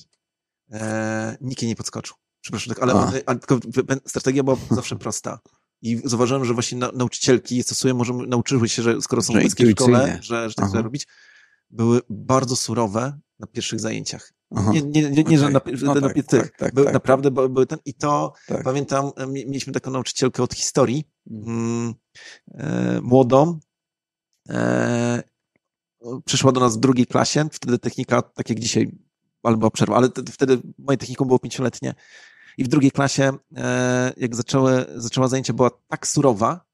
e, 0.72 1.38
nikt 1.42 1.62
jej 1.62 1.70
nie 1.70 1.76
podskoczył. 1.76 2.16
Przepraszam, 2.42 2.76
tak, 2.76 2.84
ale, 2.84 2.94
on, 2.94 3.12
ale 3.26 3.40
tylko 3.40 3.60
strategia 4.06 4.44
była 4.44 4.58
zawsze 4.72 4.96
prosta. 4.96 5.40
I 5.82 6.02
zauważyłem, 6.04 6.46
że 6.46 6.54
właśnie 6.54 6.78
na, 6.78 6.92
nauczycielki 6.92 7.64
stosują, 7.64 7.96
może 7.96 8.14
nauczyły 8.14 8.70
się, 8.70 8.82
że 8.82 9.02
skoro 9.02 9.22
są 9.22 9.34
Że 9.34 9.40
w 9.42 9.72
szkole, 9.72 10.20
że, 10.22 10.50
że 10.50 10.56
tak 10.56 10.70
trzeba 10.70 10.84
robić, 10.84 11.08
były 11.70 12.02
bardzo 12.10 12.56
surowe 12.56 13.20
na 13.40 13.48
pierwszych 13.48 13.80
zajęciach. 13.80 14.34
Aha. 14.56 14.72
Nie, 14.74 14.82
nie, 14.82 15.10
nie, 15.10 15.24
nie 15.24 15.38
że 15.38 15.50
na, 15.50 15.62
No 15.82 15.96
na 15.96 16.02
tak, 16.02 16.14
tak, 16.28 16.58
tak, 16.58 16.76
tak. 16.76 16.94
naprawdę 16.94 17.32
były, 17.32 17.50
były 17.50 17.66
ten, 17.66 17.80
i 17.86 17.94
to 17.94 18.34
Tak. 18.48 18.64
pamiętam, 18.64 19.12
e, 19.16 19.28
mie- 19.28 19.46
mieliśmy 19.46 19.74
taką 19.74 19.92
nauczycielkę 19.92 20.44
od 20.44 20.54
historii, 20.54 21.04
mm, 21.32 21.94
e, 22.54 23.00
młodą, 23.02 23.60
e, 24.50 25.24
przyszła 26.26 26.52
do 26.52 26.60
nas 26.60 26.78
w 26.78 26.80
drugiej 26.80 27.08
klasie, 27.08 27.50
wtedy 27.52 27.80
technika, 27.80 28.22
tak 28.22 28.50
jak 28.50 28.60
dzisiaj, 28.60 28.92
była 29.44 29.72
przerwa, 29.72 29.96
ale 29.96 30.10
te- 30.10 30.32
wtedy 30.32 30.60
moje 30.78 30.98
technikum 30.98 31.28
było 31.28 31.40
pięcioletnie 31.40 31.96
i 32.58 32.64
w 32.64 32.68
drugiej 32.68 32.92
klasie, 32.92 33.32
e, 33.58 34.14
jak 34.18 34.36
zaczęły, 34.36 34.86
zaczęła 34.96 35.28
zajęcia, 35.28 35.54
była 35.54 35.70
tak 35.88 36.08
surowa, 36.08 36.66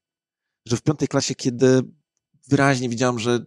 że 0.66 0.76
w 0.76 0.82
piątej 0.82 1.08
klasie, 1.08 1.34
kiedy 1.34 1.82
wyraźnie 2.48 2.88
widziałam, 2.88 3.18
że 3.18 3.46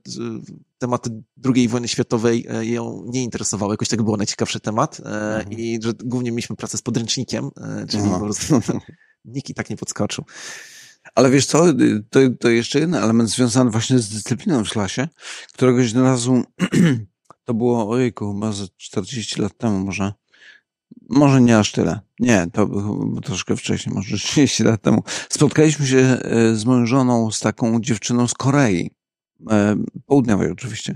tematy 0.77 1.23
II 1.55 1.67
wojny 1.67 1.87
światowej 1.87 2.45
e, 2.49 2.65
ją 2.65 3.03
nie 3.05 3.23
interesowały, 3.23 3.73
jakoś 3.73 3.89
tak 3.89 4.01
było 4.01 4.17
najciekawszy 4.17 4.59
temat 4.59 4.99
e, 4.99 5.03
Mhm. 5.35 5.51
i 5.59 5.79
że 5.83 5.93
głównie 6.03 6.31
mieliśmy 6.31 6.55
pracę 6.55 6.77
z 6.77 6.81
podręcznikiem, 6.81 7.49
czyli 7.89 8.03
Aha. 8.05 8.19
po 8.19 8.25
prostu 8.25 8.61
nikt 9.25 9.49
i 9.49 9.53
tak 9.53 9.69
nie 9.69 9.77
podskoczył. 9.77 10.25
Ale 11.15 11.29
wiesz 11.29 11.45
co, 11.45 11.65
to, 12.09 12.19
to 12.39 12.49
jeszcze 12.49 12.79
jeden 12.79 12.95
element 12.95 13.29
związany 13.29 13.71
właśnie 13.71 13.99
z 13.99 14.09
dyscypliną 14.09 14.65
w 14.65 14.69
klasie. 14.69 15.07
Któregoś 15.53 15.93
razu 15.93 16.43
To 17.49 17.53
było, 17.53 17.89
ojejku, 17.89 18.33
chyba 18.33 18.51
ze 18.51 18.67
40 18.77 19.41
lat 19.41 19.57
temu 19.57 19.79
może. 19.79 20.13
Może 21.09 21.41
nie 21.41 21.57
aż 21.57 21.71
tyle. 21.71 21.99
Nie, 22.19 22.47
to 22.53 22.67
było 22.67 23.21
troszkę 23.21 23.57
wcześniej, 23.57 23.95
może 23.95 24.17
30 24.17 24.63
lat 24.63 24.81
temu. 24.81 25.03
Spotkaliśmy 25.29 25.87
się 25.87 25.97
e, 25.97 26.55
z 26.55 26.65
moją 26.65 26.85
żoną, 26.85 27.31
z 27.31 27.39
taką 27.39 27.81
dziewczyną 27.81 28.27
z 28.27 28.33
Korei. 28.33 28.91
E, 29.51 29.75
południowej 30.05 30.51
oczywiście. 30.51 30.95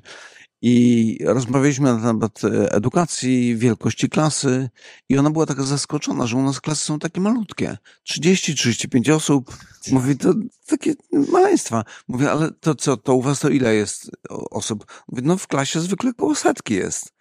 I 0.66 1.18
rozmawialiśmy 1.26 1.93
na 1.93 2.01
temat 2.01 2.43
e, 2.43 2.72
edukacji, 2.72 3.55
wielkości 3.55 4.09
klasy 4.09 4.70
i 5.09 5.18
ona 5.18 5.30
była 5.30 5.45
taka 5.45 5.64
zaskoczona, 5.64 6.28
że 6.28 6.38
u 6.38 6.43
nas 6.43 6.61
klasy 6.61 6.86
są 6.86 6.99
takie 6.99 7.22
malutkie. 7.22 7.78
30-35 8.09 9.14
osób. 9.14 9.57
Mówi, 9.91 10.18
to 10.18 10.34
takie 10.66 10.93
maleństwa. 11.11 11.84
Mówię, 12.07 12.32
ale 12.32 12.51
to 12.51 12.76
co, 12.76 12.97
to 12.97 13.16
u 13.16 13.22
was 13.22 13.39
to 13.39 13.49
ile 13.49 13.76
jest 13.76 14.11
osób? 14.51 15.03
Mówię, 15.11 15.22
no 15.26 15.38
w 15.38 15.47
klasie 15.47 15.82
zwykle 15.82 16.14
koło 16.14 16.36
setki 16.36 16.74
jest. 16.74 17.14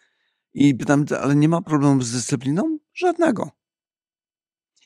I 0.55 0.75
pytam, 0.75 1.05
ale 1.23 1.37
nie 1.37 1.49
ma 1.49 1.63
problemu 1.63 2.03
z 2.03 2.13
dyscypliną? 2.13 2.79
Żadnego. 2.95 3.51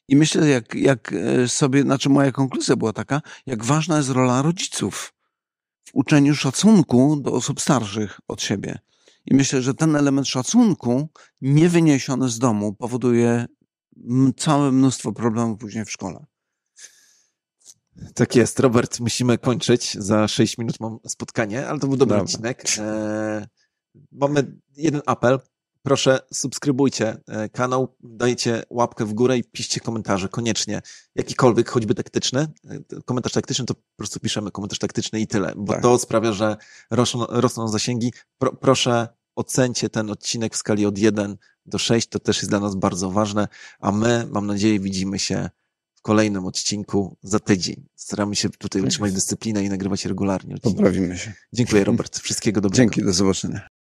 I 0.09 0.17
myślę, 0.17 0.49
jak, 0.49 0.75
jak 0.75 1.13
e, 1.13 1.49
sobie, 1.49 1.83
znaczy 1.83 2.09
moja 2.09 2.33
konkluzja 2.33 2.77
była 2.77 2.93
taka, 2.93 3.23
jak 3.47 3.65
ważna 3.65 3.97
jest 3.97 4.11
rola 4.11 4.43
rodziców 4.43 5.16
w 5.87 5.91
uczeniu 5.95 6.34
szacunku 6.34 7.16
do 7.16 7.32
osób 7.32 7.61
starszych 7.61 8.20
od 8.28 8.43
siebie. 8.43 8.78
I 9.26 9.34
myślę, 9.34 9.62
że 9.62 9.74
ten 9.74 9.97
element 9.97 10.28
szacunku, 10.28 11.09
niewyniesiony 11.41 12.28
z 12.28 12.39
domu, 12.39 12.74
powoduje 12.74 13.47
całe 14.37 14.72
mnóstwo 14.72 15.12
problemów 15.12 15.59
później 15.59 15.84
w 15.84 15.91
szkole. 15.91 16.26
Tak 18.14 18.37
jest, 18.37 18.61
Robert, 18.61 19.01
musimy 19.01 19.39
kończyć. 19.39 19.95
Za 19.95 20.28
6 20.28 20.59
minut 20.59 20.80
mam 20.80 20.99
spotkanie, 21.07 21.68
ale 21.68 21.78
to 21.78 21.87
był 21.87 21.97
dobry 21.97 22.16
Dobra. 22.16 22.24
odcinek. 22.24 22.64
E, 22.78 23.47
mamy 24.12 24.57
jeden 24.76 25.03
apel 25.07 25.41
proszę 25.87 26.18
subskrybujcie 26.32 27.16
e, 27.28 27.49
kanał, 27.49 27.97
dajcie 28.01 28.62
łapkę 28.70 29.05
w 29.05 29.14
górę 29.14 29.39
i 29.39 29.45
piszcie 29.45 29.80
komentarze 29.80 30.28
koniecznie. 30.28 30.82
Jakikolwiek, 31.14 31.70
choćby 31.70 31.95
taktyczny. 31.95 32.41
E, 32.41 33.03
komentarz 33.05 33.32
taktyczny 33.32 33.64
to 33.64 33.74
po 33.74 33.97
prostu 33.97 34.20
piszemy 34.20 34.51
komentarz 34.51 34.78
taktyczny 34.78 35.20
i 35.20 35.26
tyle, 35.26 35.53
bo 35.57 35.72
tak. 35.72 35.82
to 35.82 35.99
sprawia, 35.99 36.32
że 36.32 36.57
rosną, 36.91 37.26
rosną 37.28 37.68
zasięgi. 37.68 38.12
Pro, 38.39 38.53
proszę 38.53 39.09
ocencie 39.37 39.89
ten 39.89 40.11
odcinek 40.11 40.55
w 40.55 40.57
skali 40.57 40.87
od 40.87 40.99
1 40.99 41.37
do 41.66 41.78
6, 41.78 42.09
to 42.09 42.18
też 42.18 42.37
jest 42.37 42.51
dla 42.51 42.61
nas 42.61 42.74
bardzo 42.74 43.11
ważne, 43.11 43.49
a 43.80 43.93
my, 43.93 44.26
mam 44.30 44.47
nadzieję, 44.47 44.80
widzimy 44.80 45.18
się 45.18 45.51
w 45.95 46.03
kolejnym 46.03 46.47
odcinku 46.47 47.16
za 47.22 47.41
tydzień. 47.41 47.87
Staramy 47.97 48.37
się 48.37 48.51
tutaj 48.51 48.82
tak 48.82 48.89
utrzymać 48.89 49.12
dyscyplinę 49.12 49.64
i 49.64 49.68
nagrywać 49.68 50.05
regularnie. 50.05 50.55
Odcinki. 50.55 50.76
Poprawimy 50.76 51.18
się. 51.18 51.32
Dziękuję 51.53 51.84
Robert, 51.84 52.18
wszystkiego 52.18 52.61
dobrego. 52.61 52.76
Dzięki, 52.76 53.03
do 53.03 53.12
zobaczenia. 53.12 53.76